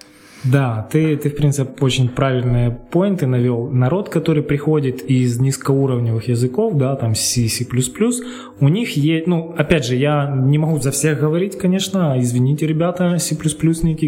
[0.44, 3.68] Да, ты, ты, в принципе, очень правильные поинты навел.
[3.70, 7.66] Народ, который приходит из низкоуровневых языков, да, там C, C++,
[8.60, 13.18] у них есть, ну, опять же, я не могу за всех говорить, конечно, извините, ребята,
[13.18, 13.36] C++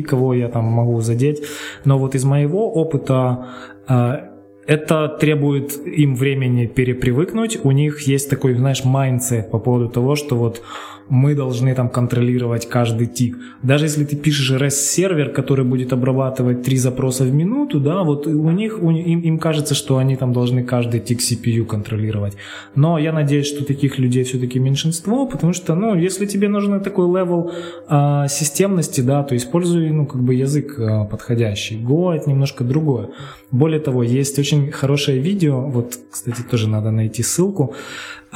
[0.02, 1.42] кого я там могу задеть,
[1.84, 3.46] но вот из моего опыта
[3.88, 4.30] а,
[4.66, 7.64] это требует им времени перепривыкнуть.
[7.64, 10.60] У них есть такой, знаешь, mindset по поводу того, что вот
[11.08, 13.36] мы должны там контролировать каждый тик.
[13.62, 18.50] Даже если ты пишешь REST-сервер, который будет обрабатывать три запроса в минуту, да, вот у
[18.50, 22.36] них, у, им, им кажется, что они там должны каждый тик CPU контролировать.
[22.74, 27.06] Но я надеюсь, что таких людей все-таки меньшинство, потому что, ну, если тебе нужен такой
[27.06, 27.52] level
[27.88, 31.76] а, системности, да, то используй, ну, как бы язык а, подходящий.
[31.76, 33.10] Go это немножко другое.
[33.50, 37.74] Более того, есть очень хорошее видео, вот, кстати, тоже надо найти ссылку,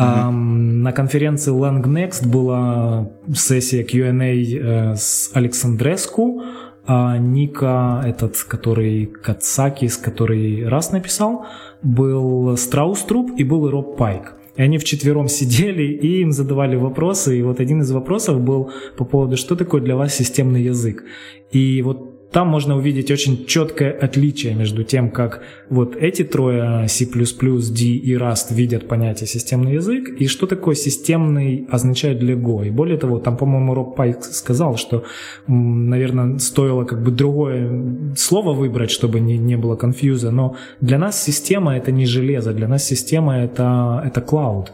[0.01, 0.31] Mm-hmm.
[0.31, 6.43] На конференции Langnext была сессия Q&A э, с Александреску,
[6.87, 11.45] а Ника, этот, который Кацакис, который раз написал,
[11.83, 14.35] был Страуструп и был Роб Пайк.
[14.57, 17.39] И они вчетвером сидели и им задавали вопросы.
[17.39, 21.05] И вот один из вопросов был по поводу, что такое для вас системный язык.
[21.51, 27.05] И вот там можно увидеть очень четкое отличие между тем, как вот эти трое C++,
[27.05, 32.67] D и Rust видят понятие системный язык, и что такое системный означает для Go.
[32.67, 35.05] И более того, там, по-моему, Роб Пайк сказал, что,
[35.49, 41.21] наверное, стоило как бы другое слово выбрать, чтобы не, не было конфьюза, но для нас
[41.21, 44.69] система это не железо, для нас система это, это cloud.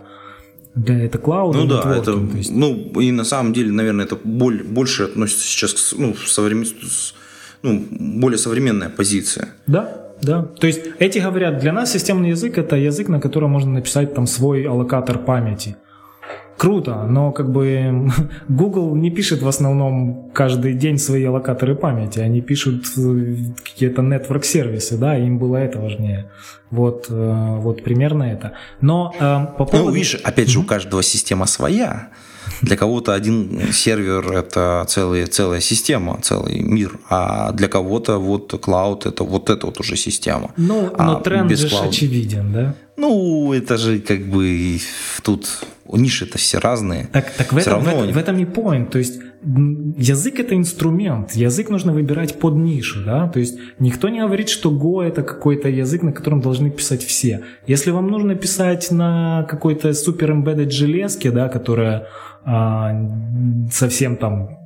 [0.75, 1.57] Да, это клауд.
[1.57, 2.51] Ну да, это, есть...
[2.51, 6.67] ну и на самом деле, наверное, это боль, больше относится сейчас к ну, современ
[7.63, 9.49] ну, более современная позиция.
[9.67, 10.43] Да, да.
[10.43, 14.27] То есть эти говорят, для нас системный язык это язык, на котором можно написать там
[14.27, 15.77] свой аллокатор памяти.
[16.57, 18.11] Круто, но как бы
[18.49, 22.87] Google не пишет в основном каждый день свои аллокаторы памяти, они пишут
[23.63, 26.31] какие-то network сервисы, да, им было это важнее.
[26.71, 28.53] Вот, э, вот примерно это.
[28.81, 29.85] Но э, по ну, поводу...
[29.85, 32.09] Ну, видишь, опять же, у каждого система своя.
[32.63, 39.07] Для кого-то один сервер– это целая, целая система, целый мир, а для кого-то вот клауд–
[39.07, 40.53] это вот эта вот уже система.
[40.57, 41.89] Ну, а но тренд без же клауд...
[41.89, 42.75] очевиден, да?
[42.97, 44.81] Ну, это же как бы
[45.23, 47.09] тут ниши-то все разные.
[47.13, 48.07] Так, так в, этом, равно...
[48.07, 48.91] в, в этом и point.
[48.91, 54.21] То есть язык это инструмент, язык нужно выбирать под нишу, да, то есть никто не
[54.21, 57.43] говорит, что Go это какой-то язык, на котором должны писать все.
[57.67, 62.09] Если вам нужно писать на какой-то супер embedded железке, да, которая
[62.45, 62.93] а,
[63.71, 64.66] совсем там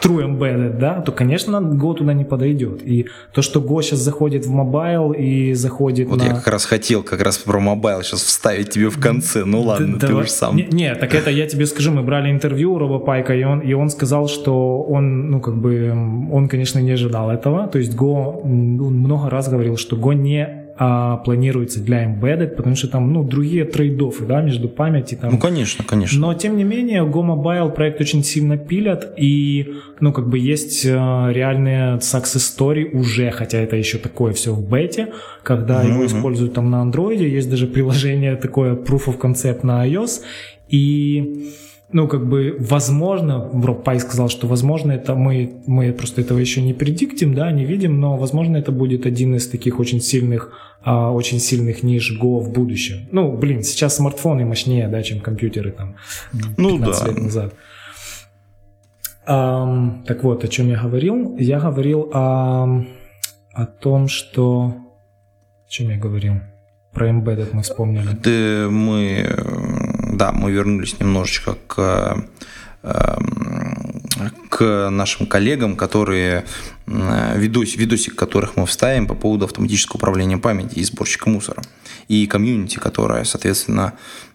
[0.00, 2.82] true embedded, да, то, конечно, Go туда не подойдет.
[2.82, 6.24] И то, что Go сейчас заходит в mobile и заходит Вот на...
[6.24, 9.44] я как раз хотел как раз про mobile сейчас вставить тебе в конце.
[9.44, 10.56] Ну ладно, да, ты уж сам.
[10.56, 13.60] Не, не, так это я тебе скажу, мы брали интервью у Роба Пайка, и он,
[13.60, 15.92] и он сказал, что он, ну, как бы,
[16.30, 17.68] он, конечно, не ожидал этого.
[17.68, 22.76] То есть Go, он много раз говорил, что Go не а, планируется для embedded, потому
[22.76, 25.16] что там ну, другие трейдофы да, между памяти.
[25.16, 25.32] Там.
[25.32, 26.20] Ну, конечно, конечно.
[26.20, 30.84] Но, тем не менее, Go Mobile проект очень сильно пилят, и ну, как бы есть
[30.84, 35.08] э, реальные success story уже, хотя это еще такое все в бете,
[35.42, 35.88] когда mm-hmm.
[35.88, 40.20] его используют там на Android, есть даже приложение такое Proof of Concept на iOS,
[40.68, 41.50] и
[41.90, 46.60] ну, как бы, возможно, Роб Пай сказал, что, возможно, это мы, мы просто этого еще
[46.60, 51.10] не предиктим, да, не видим, но, возможно, это будет один из таких очень сильных а,
[51.10, 53.08] очень сильных ниш Go в будущем.
[53.10, 55.96] Ну, блин, сейчас смартфоны мощнее, да, чем компьютеры там
[56.32, 57.06] 15 ну, да.
[57.06, 57.54] лет назад.
[59.26, 61.36] А, так вот, о чем я говорил?
[61.36, 62.84] Я говорил о,
[63.52, 64.74] о том, что...
[65.66, 66.34] О чем я говорил?
[66.94, 68.08] Про embedded мы вспомнили.
[68.22, 69.26] Да, мы,
[70.18, 72.24] да, мы вернулись немножечко к
[72.82, 74.02] эм,
[74.50, 76.44] к нашим коллегам, которые
[76.86, 81.62] видос, видосик которых мы вставим по поводу автоматического управления памяти и сборщика мусора.
[82.08, 83.92] И комьюнити, которая, соответственно,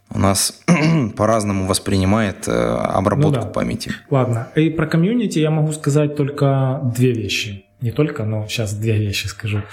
[0.09, 0.61] у нас
[1.17, 3.49] по-разному воспринимает э, обработку ну, да.
[3.49, 3.91] памяти.
[4.09, 7.65] Ладно, и про комьюнити я могу сказать только две вещи.
[7.81, 9.63] не только, но сейчас две вещи скажу.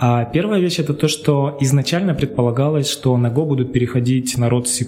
[0.00, 4.86] А первая вещь это то, что изначально предполагалось, что на Go будут переходить народ C++.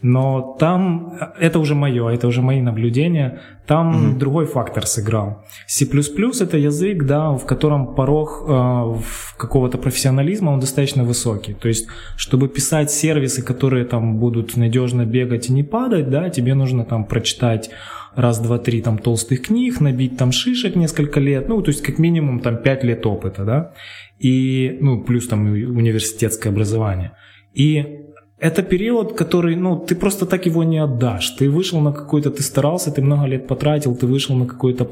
[0.00, 4.18] Но там, это уже мое, это уже мои наблюдения, там mm-hmm.
[4.18, 5.44] другой фактор сыграл.
[5.66, 8.94] C++ это язык, да, в котором порог э,
[9.36, 11.52] какого-то профессионализма, он достаточно высокий.
[11.52, 16.54] То есть, чтобы писать сервисы, которые там будут надежно бегать и не падать, да, тебе
[16.54, 17.70] нужно там прочитать
[18.18, 21.98] раз, два, три там толстых книг, набить там шишек несколько лет, ну, то есть как
[21.98, 23.72] минимум там пять лет опыта, да,
[24.18, 27.12] и, ну, плюс там университетское образование.
[27.54, 27.97] И
[28.40, 31.30] это период, который, ну, ты просто так его не отдашь.
[31.30, 34.84] Ты вышел на какой-то, ты старался, ты много лет потратил, ты вышел на какой-то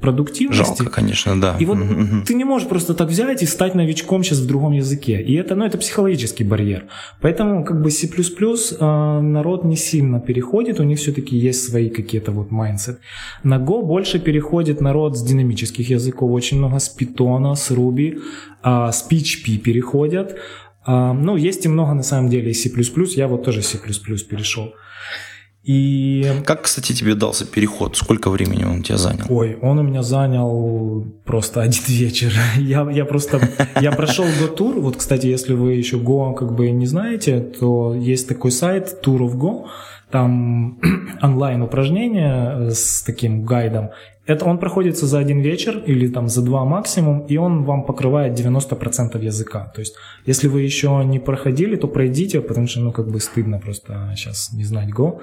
[0.00, 0.82] продуктивности.
[0.82, 1.56] Жалко, конечно, да.
[1.60, 2.24] И вот mm-hmm.
[2.26, 5.22] ты не можешь просто так взять и стать новичком сейчас в другом языке.
[5.22, 6.86] И это, ну, это психологический барьер.
[7.20, 12.32] Поэтому как бы C++ э, народ не сильно переходит, у них все-таки есть свои какие-то
[12.32, 12.96] вот mindset.
[13.44, 18.18] На Go больше переходит народ с динамических языков, очень много с Python, с Ruby,
[18.64, 20.36] э, с PHP переходят.
[20.84, 22.70] А, ну, есть и много на самом деле C++,
[23.16, 24.72] я вот тоже C++ перешел.
[25.62, 26.24] И...
[26.46, 27.96] Как, кстати, тебе дался переход?
[27.96, 29.26] Сколько времени он у тебя занял?
[29.28, 32.32] Ой, он у меня занял просто один вечер.
[32.56, 33.40] Я, я просто...
[33.80, 34.80] Я прошел Go-тур.
[34.80, 39.18] Вот, кстати, если вы еще Go как бы не знаете, то есть такой сайт Tour
[39.18, 39.66] of Go.
[40.10, 40.80] Там
[41.22, 43.90] онлайн упражнения с таким гайдом.
[44.30, 48.38] Это он проходится за один вечер или там за два максимум, и он вам покрывает
[48.38, 49.72] 90% языка.
[49.74, 53.58] То есть, если вы еще не проходили, то пройдите, потому что, ну, как бы стыдно
[53.58, 55.20] просто сейчас не знать Go.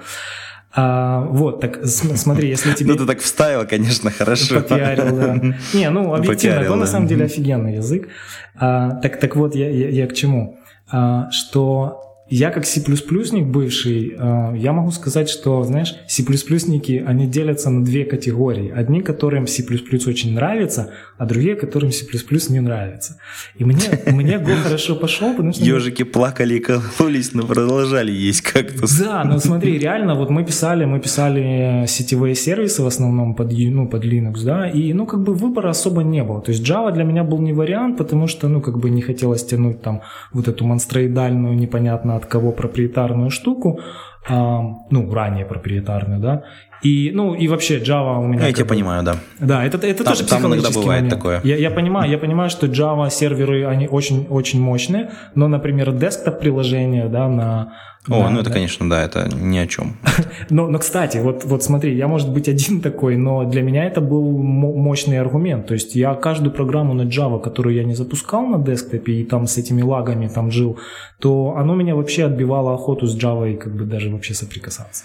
[0.74, 2.92] А, вот, так смотри, если тебе...
[2.92, 4.56] Ну, ты так вставил, конечно, хорошо.
[4.56, 5.56] Попиарил, да.
[5.72, 8.08] Не, ну, объективно, Go на самом деле офигенный язык.
[8.56, 10.58] А, так, так вот, я, я, я к чему?
[10.90, 17.70] А, что я как C++ник бывший, э, я могу сказать, что, знаешь, C++ники, они делятся
[17.70, 18.70] на две категории.
[18.70, 19.64] Одни, которым C++
[20.06, 22.06] очень нравится, а другие, которым C++
[22.50, 23.16] не нравится.
[23.56, 25.64] И мне, мне Go хорошо пошел, потому что...
[25.64, 28.98] Ежики плакали и кололись, но продолжали есть кактус.
[28.98, 33.88] Да, но смотри, реально, вот мы писали, мы писали сетевые сервисы в основном под, ну,
[33.88, 36.42] под Linux, да, и, ну, как бы выбора особо не было.
[36.42, 39.44] То есть Java для меня был не вариант, потому что, ну, как бы не хотелось
[39.44, 40.02] тянуть там
[40.32, 43.80] вот эту монстроидальную, непонятно от кого проприетарную штуку,
[44.28, 46.42] а, ну, ранее проприетарную, да,
[46.82, 48.46] и, ну, и вообще Java у меня...
[48.46, 49.16] Я тебя понимаю, да.
[49.40, 51.10] Да, это, это там, тоже там иногда бывает момент.
[51.10, 51.40] такое.
[51.42, 57.08] Я, я, понимаю, я понимаю, что Java серверы, они очень-очень мощные, но, например, десктоп приложения,
[57.08, 57.72] да, на...
[58.08, 58.54] О, на, ну это, да.
[58.54, 59.96] конечно, да, это ни о чем.
[60.50, 64.00] но, но, кстати, вот, вот смотри, я, может быть, один такой, но для меня это
[64.00, 65.66] был мощный аргумент.
[65.66, 69.46] То есть я каждую программу на Java, которую я не запускал на десктопе и там
[69.46, 70.78] с этими лагами там жил,
[71.18, 75.04] то оно меня вообще отбивало охоту с Java и как бы даже вообще соприкасаться.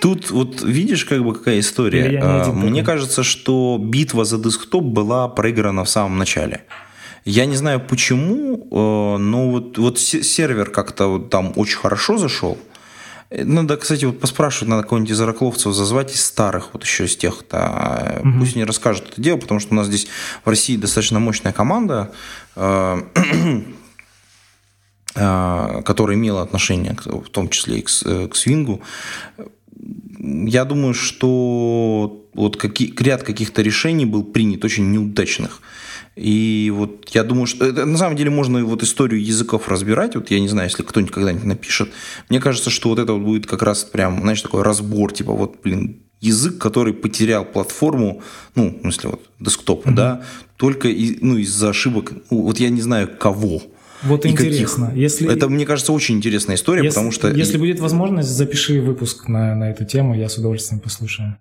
[0.00, 2.20] Тут вот видишь, как бы какая история.
[2.22, 6.64] А, мне кажется, что битва за десктоп была проиграна в самом начале.
[7.24, 12.58] Я не знаю почему, э, но вот, вот сервер как-то вот там очень хорошо зашел.
[13.30, 18.20] Надо, кстати, вот поспрашивать, надо кого-нибудь из оракловцев зазвать из старых, вот еще из тех-то.
[18.24, 18.38] Угу.
[18.40, 20.06] Пусть они расскажут это дело, потому что у нас здесь
[20.44, 22.12] в России достаточно мощная команда.
[25.14, 28.80] А, которая имела отношение, в том числе и к, э, к свингу,
[30.18, 35.60] я думаю, что вот какие, ряд каких-то решений был принят очень неудачных.
[36.16, 40.14] И вот я думаю, что это, на самом деле можно вот историю языков разбирать.
[40.14, 41.90] Вот я не знаю, если кто-нибудь когда-нибудь напишет.
[42.28, 45.56] Мне кажется, что вот это вот будет как раз прям, знаешь, такой разбор, типа вот,
[45.62, 48.22] блин, язык, который потерял платформу,
[48.54, 49.94] ну, в смысле, вот, десктопа, mm-hmm.
[49.94, 50.22] да,
[50.56, 53.62] только и, ну, из-за ошибок, вот я не знаю кого.
[54.04, 54.86] Вот интересно.
[54.86, 55.02] Каких.
[55.02, 55.32] Если...
[55.32, 57.30] Это, мне кажется, очень интересная история, если, потому что...
[57.30, 61.36] Если будет возможность, запиши выпуск на, на эту тему, я с удовольствием послушаю.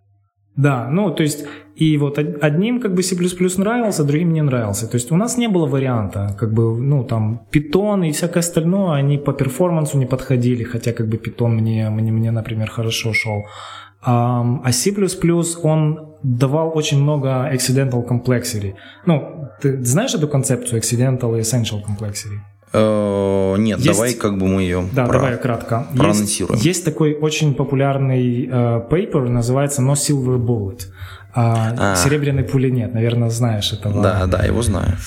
[0.55, 1.45] Да, ну, то есть,
[1.77, 4.87] и вот одним как бы C++ нравился, другим не нравился.
[4.87, 8.95] То есть у нас не было варианта, как бы, ну, там, Python и всякое остальное,
[8.95, 13.45] они по перформансу не подходили, хотя как бы Python мне, мне, мне например, хорошо шел.
[14.03, 14.93] А C++
[15.63, 18.73] он давал очень много accidental complexity.
[19.05, 22.39] Ну, ты знаешь эту концепцию accidental и essential complexity?
[22.73, 25.13] Uh, нет, есть, давай как бы мы ее да, про...
[25.19, 25.87] давай кратко.
[25.95, 26.55] проанонсируем.
[26.55, 30.83] Есть, есть такой очень популярный uh, paper, называется No Silver Bullet.
[31.33, 31.95] А.
[31.95, 34.01] Серебряной пули нет, наверное, знаешь этого.
[34.01, 34.97] Да, да, его знаю.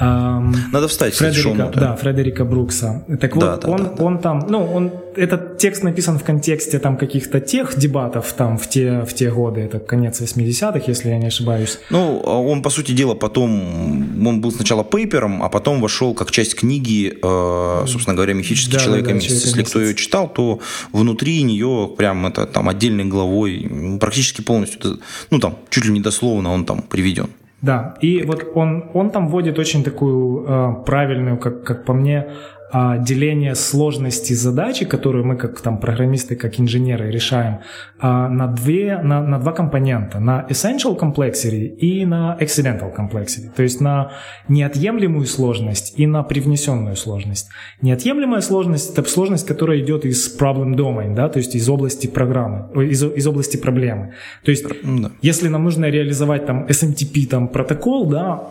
[0.00, 3.04] Эм, Надо встать, Фредерика, да, Фредерика Брукса.
[3.20, 6.78] Так вот, да, да, он, да, он там, ну, он, этот текст написан в контексте
[6.78, 11.18] там каких-то тех дебатов там в те, в те годы, это конец 80-х, если я
[11.18, 11.78] не ошибаюсь.
[11.90, 16.30] Ну, а он, по сути дела, потом, он был сначала пейпером, а потом вошел как
[16.30, 19.44] часть книги, э, собственно говоря, «Мифический да, человек да, да, месяц».
[19.44, 20.60] Если кто ее читал, то
[20.92, 26.52] внутри нее прям это там отдельной главой практически полностью, ну там, чуть ли не дословно
[26.52, 27.28] он там приведен.
[27.62, 32.26] Да, и вот он, он там вводит очень такую э, правильную, как, как по мне,
[32.72, 37.60] а, деление сложности задачи, которую мы как там программисты, как инженеры решаем,
[37.98, 40.20] а, на, две, на, на два компонента.
[40.20, 43.50] На essential complexity и на accidental complexity.
[43.54, 44.12] То есть на
[44.48, 47.48] неотъемлемую сложность и на привнесенную сложность.
[47.82, 52.86] Неотъемлемая сложность– это сложность, которая идет из problem domain, да, то есть из области программы,
[52.86, 54.14] из, из области проблемы.
[54.44, 55.10] То есть да.
[55.22, 58.42] если нам нужно реализовать там SMTP там, протокол, да,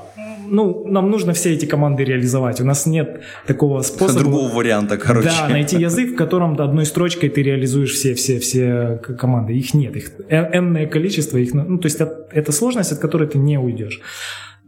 [0.50, 2.62] ну, нам нужно все эти команды реализовать.
[2.62, 4.20] У нас нет такого способа.
[4.20, 5.30] Другого варианта, короче.
[5.30, 9.54] Да, найти язык, в котором одной строчкой ты реализуешь все, все, все команды.
[9.54, 11.38] Их нет, их энное количество.
[11.38, 14.02] Их, ну, то есть это сложность, от которой ты не уйдешь.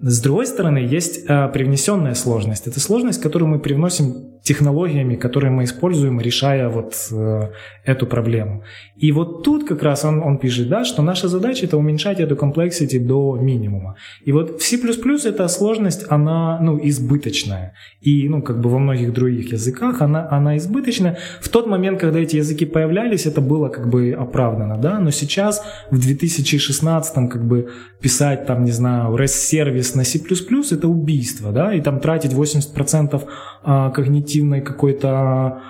[0.03, 2.65] С другой стороны, есть э, привнесенная сложность.
[2.67, 7.51] Это сложность, которую мы привносим технологиями, которые мы используем, решая вот э,
[7.85, 8.63] эту проблему.
[8.97, 12.35] И вот тут как раз он, он пишет, да, что наша задача это уменьшать эту
[12.35, 13.95] complexity до минимума.
[14.25, 14.77] И вот в C++
[15.25, 17.73] эта сложность, она, ну, избыточная.
[18.01, 21.19] И, ну, как бы во многих других языках она, она избыточная.
[21.39, 25.63] В тот момент, когда эти языки появлялись, это было как бы оправдано, да, но сейчас
[25.91, 27.69] в 2016 как бы
[28.01, 33.21] писать там, не знаю, REST-сервис на C++ это убийство, да, и там тратить 80%
[33.63, 35.61] а, когнитивной какой-то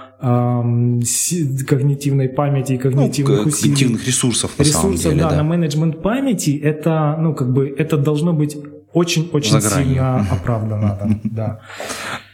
[1.68, 3.74] когнитивной памяти и когнитивных ну, усилий.
[3.74, 5.36] Когнитивных ресурсов, на ресурсов, самом деле, да, да.
[5.38, 8.56] на менеджмент памяти, это, ну, как бы, это должно быть
[8.94, 10.98] очень-очень сильно оправдано.
[11.00, 11.60] Да, да.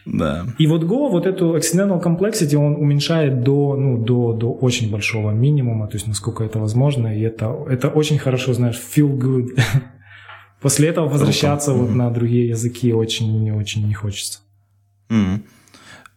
[0.05, 0.45] Да.
[0.57, 5.31] И вот Go вот эту accidental complexity он уменьшает до, ну, до, до очень большого
[5.31, 9.59] минимума, то есть насколько это возможно, и это, это очень хорошо, знаешь, feel good.
[10.61, 14.39] После этого возвращаться вот на другие языки очень-очень не хочется.
[15.09, 15.41] Mm.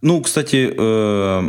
[0.03, 1.41] Ну, кстати, э,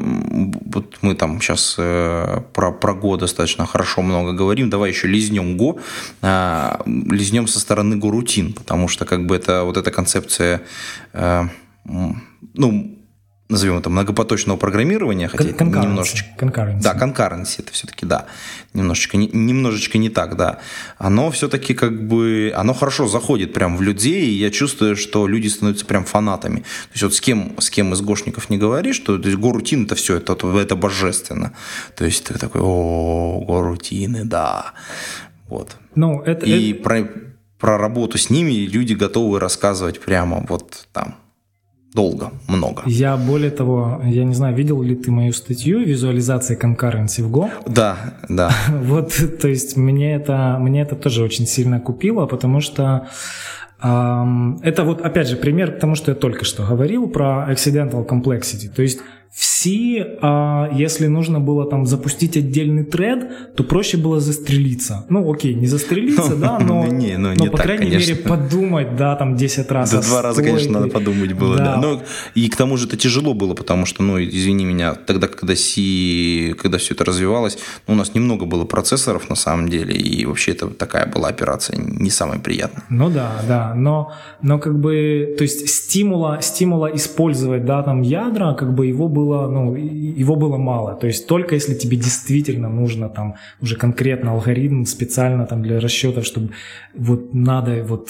[0.65, 4.69] вот мы там сейчас э, про, про Go достаточно хорошо много говорим.
[4.69, 5.79] Давай еще лизнем Go,
[6.21, 10.61] э, лизнем со стороны Go рутин, потому что как бы это вот эта концепция,
[11.83, 13.00] ну,
[13.51, 15.81] назовем это многопоточного программирования, хотя concurrency.
[15.81, 16.29] немножечко...
[16.39, 16.81] Concurrency.
[16.81, 18.25] Да, concurrency, это все-таки, да,
[18.73, 20.59] немножечко не, немножечко не так, да.
[20.97, 25.47] Оно все-таки как бы, оно хорошо заходит прям в людей, и я чувствую, что люди
[25.47, 26.59] становятся прям фанатами.
[26.59, 29.85] То есть вот с кем, с кем из гошников не говоришь, что то есть, горутин
[29.85, 31.53] это все, это, это божественно.
[31.95, 34.73] То есть ты такой, о, горутины, да.
[35.47, 35.75] Вот.
[35.95, 36.83] Ну, это, и это...
[36.83, 37.09] Про,
[37.59, 41.20] про работу с ними люди готовы рассказывать прямо вот там
[41.93, 42.83] долго, много.
[42.85, 47.49] Я более того, я не знаю, видел ли ты мою статью визуализация concurrency в Go?
[47.67, 47.97] Да,
[48.29, 48.51] да.
[48.69, 53.07] вот, то есть мне это, мне это тоже очень сильно купило, потому что
[53.83, 58.07] эм, это вот опять же пример к тому, что я только что говорил про accidental
[58.07, 58.69] complexity.
[58.69, 58.99] То есть
[59.61, 65.05] C, а, если нужно было там запустить отдельный тред, то проще было застрелиться.
[65.09, 69.91] Ну, окей, не застрелиться, да, но, ну, по крайней мере, подумать, да, там 10 раз.
[69.91, 71.75] Да, два раза, конечно, надо подумать было, да.
[71.75, 71.77] да.
[71.77, 72.01] Ну,
[72.33, 76.55] и к тому же это тяжело было, потому что, ну, извини меня, тогда, когда C,
[76.59, 77.57] когда все это развивалось,
[77.87, 81.77] ну, у нас немного было процессоров на самом деле, и вообще это такая была операция
[81.77, 82.83] не самая приятная.
[82.89, 88.53] Ну да, да, но, но как бы, то есть стимула, стимула использовать, да, там ядра,
[88.53, 90.95] как бы его было, ну, его было мало.
[90.95, 96.25] То есть только если тебе действительно нужно там уже конкретно алгоритм специально там для расчетов,
[96.25, 96.51] чтобы
[96.95, 98.09] вот надо вот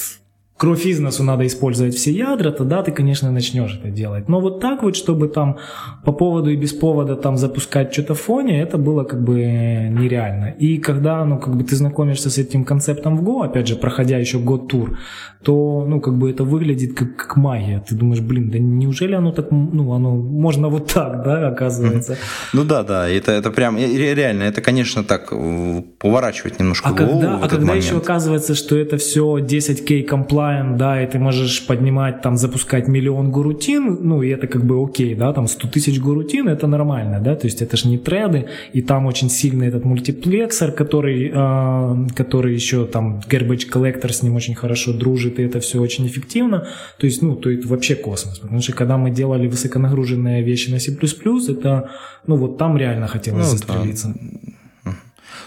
[0.62, 4.30] кровь из носу надо использовать все ядра, тогда ты, конечно, начнешь это делать.
[4.30, 5.57] Но вот так вот, чтобы там
[6.05, 10.53] по поводу и без повода там запускать что-то в фоне, это было как бы нереально.
[10.59, 14.20] И когда, ну, как бы ты знакомишься с этим концептом в Go, опять же, проходя
[14.20, 14.99] еще год-тур,
[15.43, 17.84] то, ну, как бы это выглядит как, как магия.
[17.89, 22.18] Ты думаешь, блин, да неужели оно так, ну, оно можно вот так, да, оказывается?
[22.53, 27.22] Ну да, да, это, это прям, реально, это, конечно, так э, поворачивать немножко а голову
[27.22, 30.03] когда, А когда еще оказывается, что это все 10к
[30.51, 34.83] комплайн, да, и ты можешь поднимать, там, запускать миллион гурутин, ну, и это как бы
[34.83, 38.45] окей, да, там 100 тысяч гурутин, это нормально, да, то есть это же не треды,
[38.73, 44.35] и там очень сильный этот мультиплексор, который, э, который еще там garbage collector с ним
[44.35, 48.39] очень хорошо дружит, и это все очень эффективно, то есть, ну, то это вообще космос.
[48.39, 51.89] Потому что когда мы делали высоконагруженные вещи на C++, это,
[52.27, 54.07] ну, вот там реально хотелось ну, застрелиться.
[54.07, 54.51] Да.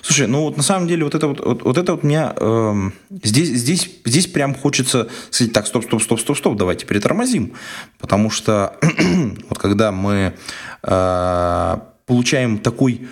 [0.05, 2.91] Слушай, ну вот на самом деле вот это вот, вот, вот это вот меня э,
[3.23, 7.55] здесь, здесь, здесь прям хочется сказать, так, стоп, стоп, стоп, стоп, стоп, давайте притормозим.
[7.99, 8.77] Потому что
[9.49, 10.35] вот когда мы
[10.83, 13.09] э, получаем такой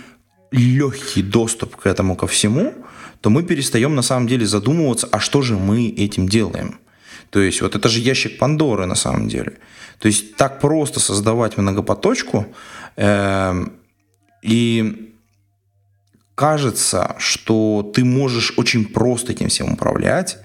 [0.50, 2.74] легкий доступ к этому ко всему,
[3.22, 6.78] то мы перестаем на самом деле задумываться, а что же мы этим делаем.
[7.30, 9.54] То есть вот это же ящик Пандоры на самом деле.
[9.98, 12.46] То есть так просто создавать многопоточку
[12.96, 13.64] э,
[14.42, 15.11] и
[16.34, 20.38] кажется, что ты можешь очень просто этим всем управлять.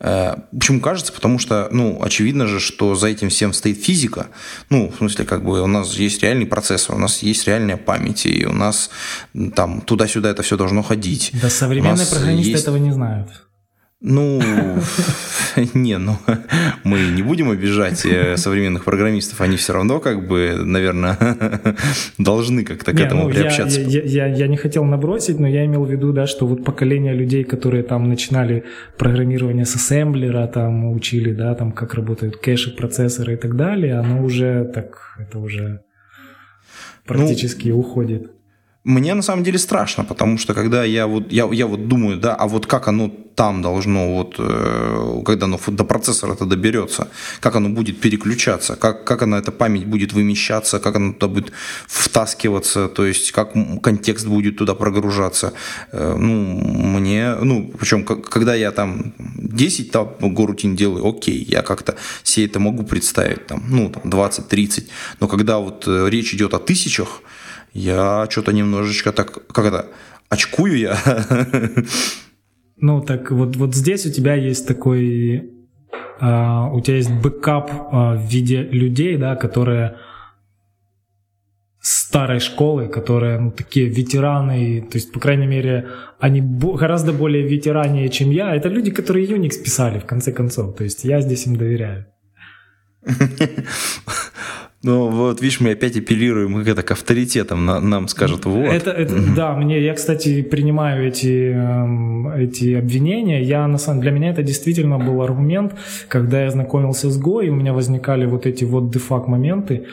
[0.00, 1.12] Э, почему кажется?
[1.12, 4.28] Потому что, ну, очевидно же, что за этим всем стоит физика.
[4.70, 8.26] Ну, в смысле, как бы у нас есть реальный процессор, у нас есть реальная память,
[8.26, 8.90] и у нас
[9.54, 11.30] там туда-сюда это все должно ходить.
[11.40, 12.62] Да современные программисты есть...
[12.62, 13.28] этого не знают.
[14.06, 14.38] Ну,
[15.74, 16.18] не, ну,
[16.84, 21.16] мы не будем обижать э, современных программистов, они все равно, как бы, наверное,
[22.18, 23.80] должны как-то к этому ну, приобщаться.
[23.80, 26.64] Я, я, я, я не хотел набросить, но я имел в виду, да, что вот
[26.64, 28.64] поколение людей, которые там начинали
[28.98, 34.22] программирование с ассемблера, там учили, да, там как работают кэши, процессоры и так далее, оно
[34.22, 35.80] уже так, это уже
[37.06, 38.33] практически ну, уходит.
[38.84, 42.34] Мне на самом деле страшно, потому что когда я вот, я, я вот думаю, да,
[42.34, 47.08] а вот как оно там должно, вот, э, когда оно до процессора-то доберется,
[47.40, 51.52] как оно будет переключаться, как, как она, эта память будет вымещаться, как она туда будет
[51.86, 55.52] втаскиваться, то есть как контекст будет туда прогружаться.
[55.92, 56.34] Э, ну,
[56.98, 62.60] мне, ну, причем, когда я там 10 там, горутин делаю, окей, я как-то себе это
[62.60, 64.88] могу представить, там, ну, там 20-30,
[65.20, 67.22] но когда вот э, речь идет о тысячах,
[67.74, 69.86] я что-то немножечко так, как это,
[70.28, 70.96] очкую я.
[72.76, 75.50] Ну, так вот, вот здесь у тебя есть такой,
[76.20, 79.96] э, у тебя есть бэкап э, в виде людей, да, которые
[81.80, 88.08] старой школы, которые ну, такие ветераны, то есть, по крайней мере, они гораздо более ветеранее,
[88.08, 88.54] чем я.
[88.56, 90.76] Это люди, которые Unix писали, в конце концов.
[90.76, 92.06] То есть я здесь им доверяю.
[94.84, 98.66] Ну, вот, видишь, мы опять апеллируем это, к авторитетам, на, нам скажут, вот.
[98.66, 103.42] Это, это да, мне, я, кстати, принимаю эти, эм, эти обвинения.
[103.42, 105.74] Я, на самом, для меня это действительно был аргумент,
[106.08, 109.86] когда я знакомился с Go, и у меня возникали вот эти вот дефак моменты.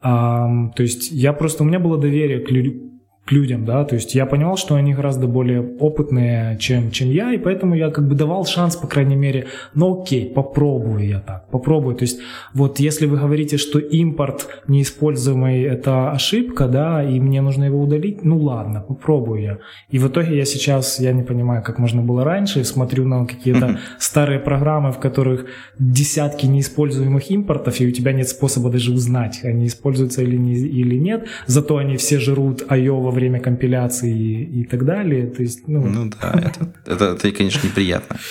[0.00, 2.91] А, то есть я просто, у меня было доверие к, людям
[3.24, 7.32] к людям, да, то есть я понимал, что они гораздо более опытные, чем, чем я,
[7.32, 11.48] и поэтому я как бы давал шанс, по крайней мере, ну окей, попробую я так,
[11.48, 12.18] попробую, то есть
[12.52, 18.24] вот если вы говорите, что импорт неиспользуемый это ошибка, да, и мне нужно его удалить,
[18.24, 19.58] ну ладно, попробую я.
[19.88, 23.78] И в итоге я сейчас, я не понимаю, как можно было раньше, смотрю на какие-то
[24.00, 25.46] старые программы, в которых
[25.78, 30.96] десятки неиспользуемых импортов, и у тебя нет способа даже узнать, они используются или, не, или
[30.96, 35.26] нет, зато они все жрут Айова время компиляции и, так далее.
[35.26, 38.16] То есть, ну, ну да, это, это, это, конечно, неприятно.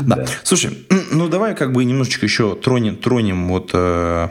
[0.00, 0.16] Да.
[0.16, 0.26] да.
[0.44, 4.28] Слушай, ну давай как бы немножечко еще тронем, тронем вот э,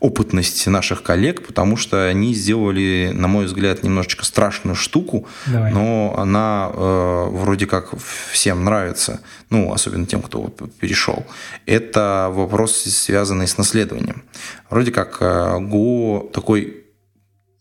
[0.00, 5.72] опытность наших коллег, потому что они сделали, на мой взгляд, немножечко страшную штуку, давай.
[5.72, 7.94] но она э, вроде как
[8.30, 9.20] всем нравится,
[9.50, 11.26] ну, особенно тем, кто вот перешел.
[11.66, 14.22] Это вопрос, связанный с наследованием.
[14.70, 16.84] Вроде как э, Go такой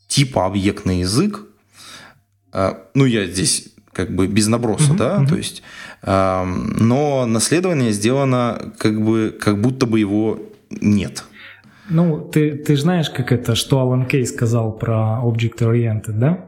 [0.08, 1.42] типа объектный язык,
[2.94, 5.30] ну, я здесь как бы без наброса, uh-huh, да, uh-huh.
[5.30, 5.64] то есть,
[6.04, 10.40] но наследование сделано как бы, как будто бы его
[10.70, 11.24] нет.
[11.90, 16.46] Ну, ты, ты знаешь, как это, что Алан Кей сказал про Object-Oriented, да?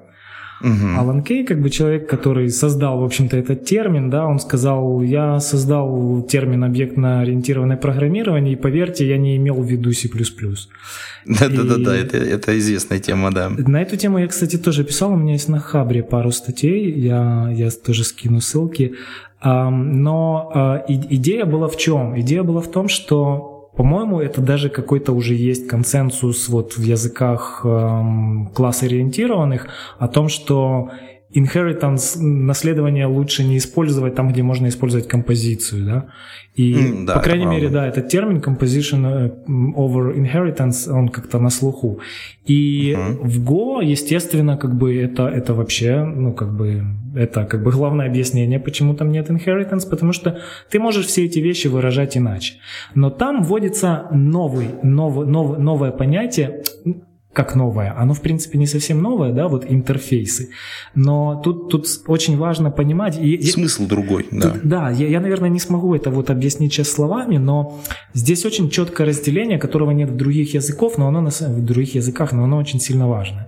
[0.62, 1.00] Угу.
[1.00, 5.40] Алан Кей, как бы человек, который создал, в общем-то, этот термин, да, он сказал, я
[5.40, 10.10] создал термин объектно-ориентированное программирование, и поверьте, я не имел в виду C++.
[11.26, 13.50] Да-да-да, это, это известная тема, да.
[13.50, 17.50] На эту тему я, кстати, тоже писал, у меня есть на Хабре пару статей, я,
[17.54, 18.96] я тоже скину ссылки.
[19.44, 22.20] Но а, идея была в чем?
[22.20, 27.62] Идея была в том, что по-моему, это даже какой-то уже есть консенсус вот в языках
[27.64, 29.68] эм, класс-ориентированных
[30.00, 30.90] о том, что
[31.34, 36.06] inheritance, наследование лучше не использовать там, где можно использовать композицию, да.
[36.56, 39.32] И, mm, да, по крайней мере, да, этот термин composition э,
[39.76, 42.00] over inheritance, он как-то на слуху.
[42.46, 43.20] И uh-huh.
[43.24, 46.84] в Go, естественно, как бы это, это вообще, ну, как бы,
[47.16, 50.40] это как бы главное объяснение, почему там нет inheritance, потому что
[50.72, 52.56] ты можешь все эти вещи выражать иначе.
[52.96, 56.64] Но там вводится новый, новый, новый, новое понятие,
[57.38, 57.94] как новое.
[57.96, 60.50] Оно, в принципе, не совсем новое, да, вот интерфейсы.
[60.96, 63.14] Но тут, тут очень важно понимать...
[63.52, 64.50] Смысл я, другой, да.
[64.50, 67.80] Тут, да, я, я, наверное, не смогу это вот объяснить сейчас словами, но
[68.16, 72.32] здесь очень четкое разделение, которого нет в других языков, но оно на, в других языках,
[72.32, 73.46] но оно очень сильно важно.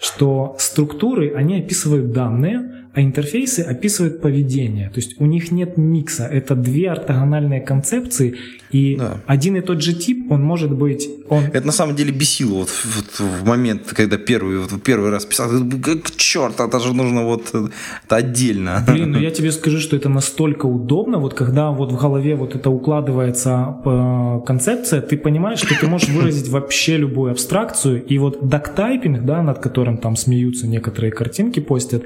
[0.00, 4.88] что структуры, они описывают данные, а интерфейсы описывают поведение.
[4.90, 6.24] То есть у них нет микса.
[6.24, 8.36] Это две ортогональные концепции,
[8.72, 9.18] и да.
[9.26, 11.08] один и тот же тип, он может быть...
[11.28, 11.44] Он...
[11.44, 15.50] Это на самом деле бесило вот, вот в момент, когда первый, вот, первый раз писал,
[15.82, 18.84] как черт, это же нужно вот это отдельно.
[18.86, 22.54] Блин, ну я тебе скажу, что это настолько удобно, вот когда вот в голове вот
[22.54, 28.48] это укладывается э, концепция, ты понимаешь, что ты можешь выразить вообще любую абстракцию, и вот
[28.48, 32.04] дактайпинг, да, над которым там смеются некоторые картинки постят,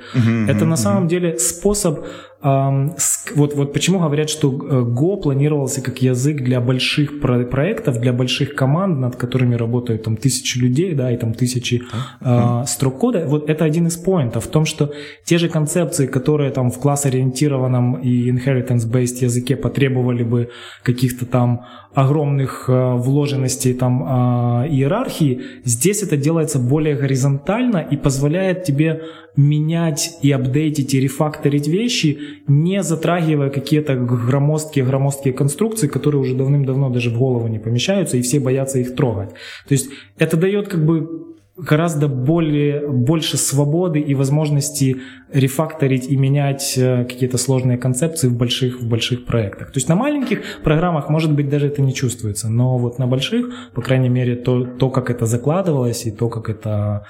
[0.49, 2.05] это на самом деле способ
[2.45, 8.55] вот, вот почему говорят, что э, Go планировался как язык для больших проектов, для больших
[8.55, 11.83] команд, над которыми работают там тысячи людей, да, и там тысячи
[12.21, 13.25] э, строк кода.
[13.27, 14.93] Вот это один из поинтов в том, что
[15.25, 20.51] те же концепции, которые там в класс-ориентированном и inheritance-based языке потребовали бы
[20.83, 21.65] каких-то там
[21.95, 29.01] огромных э, вложенностей там э, иерархии, здесь это делается более горизонтально и позволяет тебе
[29.37, 37.11] менять и апдейтить и рефакторить вещи, не затрагивая какие-то громоздкие-громоздкие конструкции, которые уже давным-давно даже
[37.11, 39.31] в голову не помещаются, и все боятся их трогать.
[39.69, 44.97] То есть это дает как бы гораздо более, больше свободы и возможности
[45.33, 49.69] рефакторить и менять э, какие-то сложные концепции в больших, в больших проектах.
[49.69, 53.47] То есть на маленьких программах, может быть, даже это не чувствуется, но вот на больших,
[53.73, 57.07] по крайней мере, то, то как это закладывалось и то, как это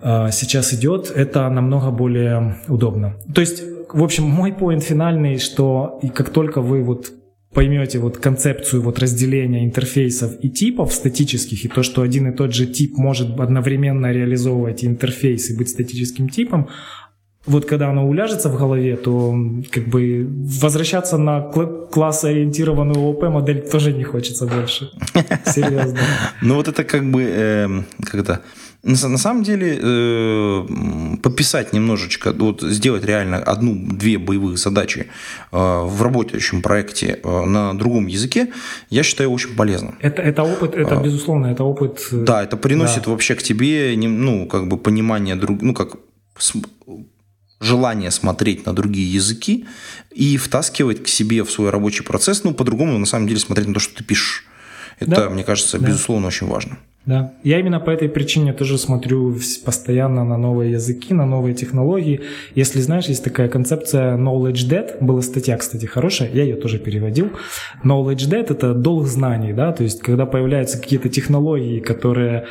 [0.00, 3.14] э, сейчас идет, это намного более удобно.
[3.32, 3.62] То есть,
[3.94, 7.12] в общем, мой поинт финальный, что и как только вы вот
[7.52, 12.54] поймете вот концепцию вот разделения интерфейсов и типов статических, и то, что один и тот
[12.54, 16.68] же тип может одновременно реализовывать интерфейс и быть статическим типом,
[17.46, 19.34] вот когда оно уляжется в голове, то
[19.70, 24.90] как бы возвращаться на класс-ориентированную ОП модель тоже не хочется больше.
[25.46, 25.98] Серьезно.
[26.42, 28.42] Ну вот это как бы, эм, как это,
[28.82, 30.66] на, на самом деле, э,
[31.22, 35.06] подписать немножечко, вот сделать реально одну-две боевых задачи
[35.52, 38.52] э, в работающем проекте э, на другом языке,
[38.88, 39.98] я считаю очень полезным.
[40.00, 42.08] Это, это опыт, это а, безусловно, это опыт.
[42.12, 43.10] Э, да, это приносит да.
[43.10, 45.96] вообще к тебе, ну, как бы понимание друг, ну, как
[47.60, 49.66] желание смотреть на другие языки
[50.10, 53.74] и втаскивать к себе в свой рабочий процесс, ну, по-другому, на самом деле, смотреть на
[53.74, 54.46] то, что ты пишешь.
[54.98, 55.30] Это, да.
[55.30, 55.86] мне кажется, да.
[55.86, 56.78] безусловно, очень важно.
[57.06, 62.20] Да, я именно по этой причине тоже смотрю постоянно на новые языки, на новые технологии.
[62.54, 67.30] Если знаешь, есть такая концепция knowledge debt, была статья, кстати, хорошая, я ее тоже переводил.
[67.82, 72.46] Knowledge debt– это долг знаний, да, то есть когда появляются какие-то технологии, которые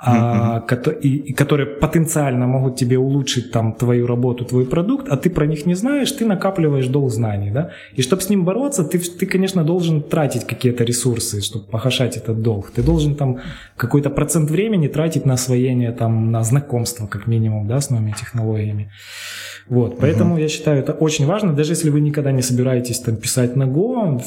[0.00, 0.64] а,
[1.02, 5.66] и, которые потенциально могут тебе улучшить там твою работу, твой продукт, а ты про них
[5.66, 7.70] не знаешь, ты накапливаешь долг знаний, да?
[7.96, 12.42] И чтобы с ним бороться, ты, ты конечно, должен тратить какие-то ресурсы, чтобы погашать этот
[12.42, 12.70] долг.
[12.70, 13.38] Ты должен там
[13.76, 18.92] какой-то процент времени тратить на освоение, там, на знакомство, как минимум, да, с новыми технологиями.
[19.68, 20.40] Вот, поэтому угу.
[20.40, 24.22] я считаю, это очень важно, даже если вы никогда не собираетесь там писать на Go,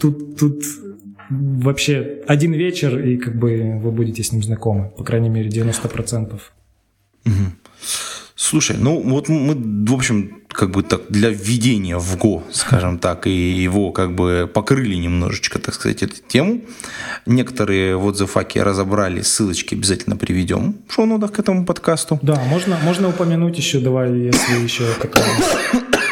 [0.00, 0.62] тут, тут
[1.30, 6.40] вообще один вечер, и как бы вы будете с ним знакомы, по крайней мере, 90%.
[7.26, 7.32] Угу.
[8.34, 13.26] Слушай, ну вот мы, в общем, как бы так для введения в Go, скажем так,
[13.26, 16.62] и его как бы покрыли немножечко, так сказать, эту тему.
[17.26, 22.20] Некоторые вот зафаки разобрали, ссылочки обязательно приведем в шоу-нотах к этому подкасту.
[22.22, 25.24] Да, можно, можно упомянуть еще, давай, если еще такое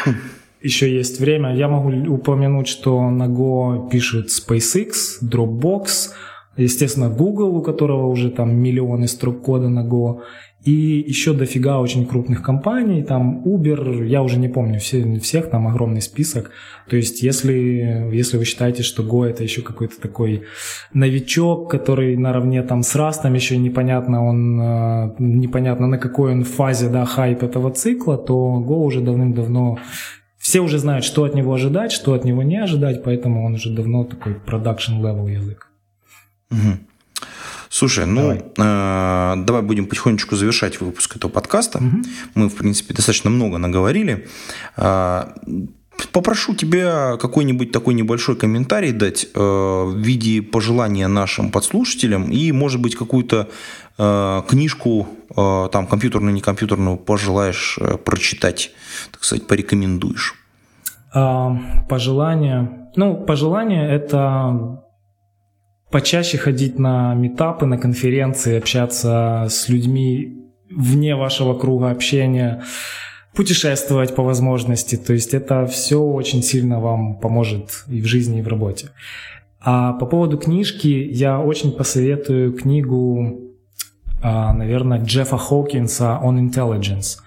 [0.61, 6.11] еще есть время, я могу упомянуть, что на Go пишет SpaceX, Dropbox,
[6.57, 10.21] естественно, Google, у которого уже там миллионы строк кода на Go,
[10.67, 15.65] и еще дофига очень крупных компаний, там Uber, я уже не помню все, всех, там
[15.67, 16.51] огромный список.
[16.89, 20.43] То есть, если, если вы считаете, что Go это еще какой-то такой
[20.93, 26.89] новичок, который наравне там с Rust, еще непонятно, он, э, непонятно на какой он фазе,
[26.89, 29.77] да, хайп этого цикла, то Go уже давным-давно
[30.47, 33.69] все уже знают, что от него ожидать, что от него не ожидать, поэтому он уже
[33.69, 35.67] давно такой level язык.
[36.51, 36.77] Угу.
[37.69, 38.45] Слушай, ну давай.
[38.57, 41.79] Э, давай будем потихонечку завершать выпуск этого подкаста.
[41.79, 41.97] Угу.
[42.35, 44.25] Мы, в принципе, достаточно много наговорили.
[44.77, 45.25] Э,
[46.13, 52.79] попрошу тебя какой-нибудь такой небольшой комментарий дать э, в виде пожелания нашим подслушателям и, может
[52.79, 53.49] быть, какую-то
[53.97, 58.71] э, книжку, э, там, компьютерную, не компьютерную, пожелаешь э, прочитать,
[59.11, 60.36] так сказать, порекомендуешь.
[61.19, 61.57] А,
[61.89, 62.91] пожелание.
[62.95, 64.83] Ну, пожелание это
[65.91, 72.61] почаще ходить на метапы, на конференции, общаться с людьми вне вашего круга общения,
[73.35, 74.95] путешествовать по возможности.
[74.95, 78.89] То есть это все очень сильно вам поможет и в жизни, и в работе.
[79.59, 83.41] А по поводу книжки я очень посоветую книгу
[84.21, 87.19] наверное, Джеффа Хокинса «On Intelligence»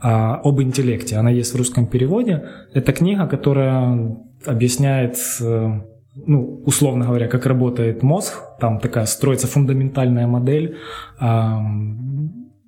[0.00, 1.16] об интеллекте.
[1.16, 2.44] Она есть в русском переводе.
[2.72, 4.16] Это книга, которая
[4.46, 5.80] объясняет э,
[6.26, 10.76] ну, условно говоря, как работает мозг, там такая строится фундаментальная модель.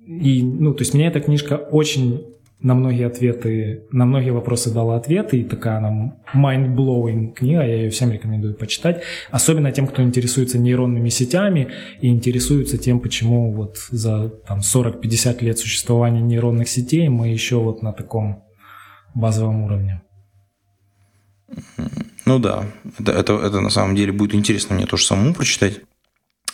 [0.07, 2.25] И, ну, то есть мне эта книжка очень
[2.61, 7.89] на многие ответы, на многие вопросы дала ответы, и такая она mind-blowing книга, я ее
[7.89, 9.01] всем рекомендую почитать,
[9.31, 11.69] особенно тем, кто интересуется нейронными сетями
[12.01, 17.81] и интересуется тем, почему вот за там, 40-50 лет существования нейронных сетей мы еще вот
[17.81, 18.43] на таком
[19.15, 20.01] базовом уровне.
[22.25, 22.65] Ну да,
[22.99, 25.81] это, это, это на самом деле будет интересно мне тоже самому прочитать.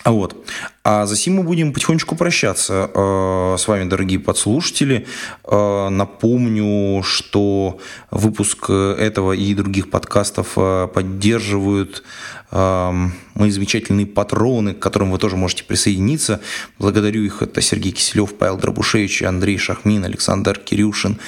[0.03, 0.38] А вот.
[0.84, 5.06] А за сим мы будем потихонечку прощаться э, с вами, дорогие подслушатели.
[5.44, 7.80] Э, напомню, что
[8.10, 12.03] выпуск этого и других подкастов э, поддерживают
[12.49, 16.40] мои замечательные патроны, к которым вы тоже можете присоединиться.
[16.80, 17.41] Благодарю их.
[17.41, 21.19] Это Сергей Киселев, Павел Дробушевич, Андрей Шахмин, Александр Кирюшин,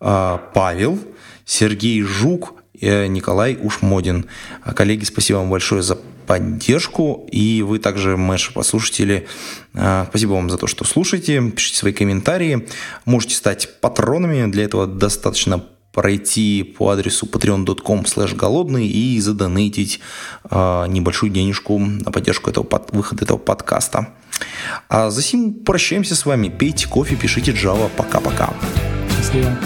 [0.00, 0.98] Павел,
[1.44, 4.26] Сергей Жук, Николай Ушмодин.
[4.74, 7.26] Коллеги, спасибо вам большое за поддержку.
[7.30, 9.26] И вы также, наши послушатели,
[9.74, 11.50] а, спасибо вам за то, что слушаете.
[11.50, 12.66] Пишите свои комментарии.
[13.04, 14.50] Можете стать патронами.
[14.50, 15.64] Для этого достаточно
[15.96, 18.04] пройти по адресу patreon.com
[18.36, 20.00] голодный и задонатить
[20.50, 24.08] э, небольшую денежку на поддержку этого под, выхода этого подкаста.
[24.90, 26.50] А сим прощаемся с вами.
[26.50, 27.88] Пейте кофе, пишите Java.
[27.96, 28.52] Пока-пока.
[29.16, 29.56] Счастливо.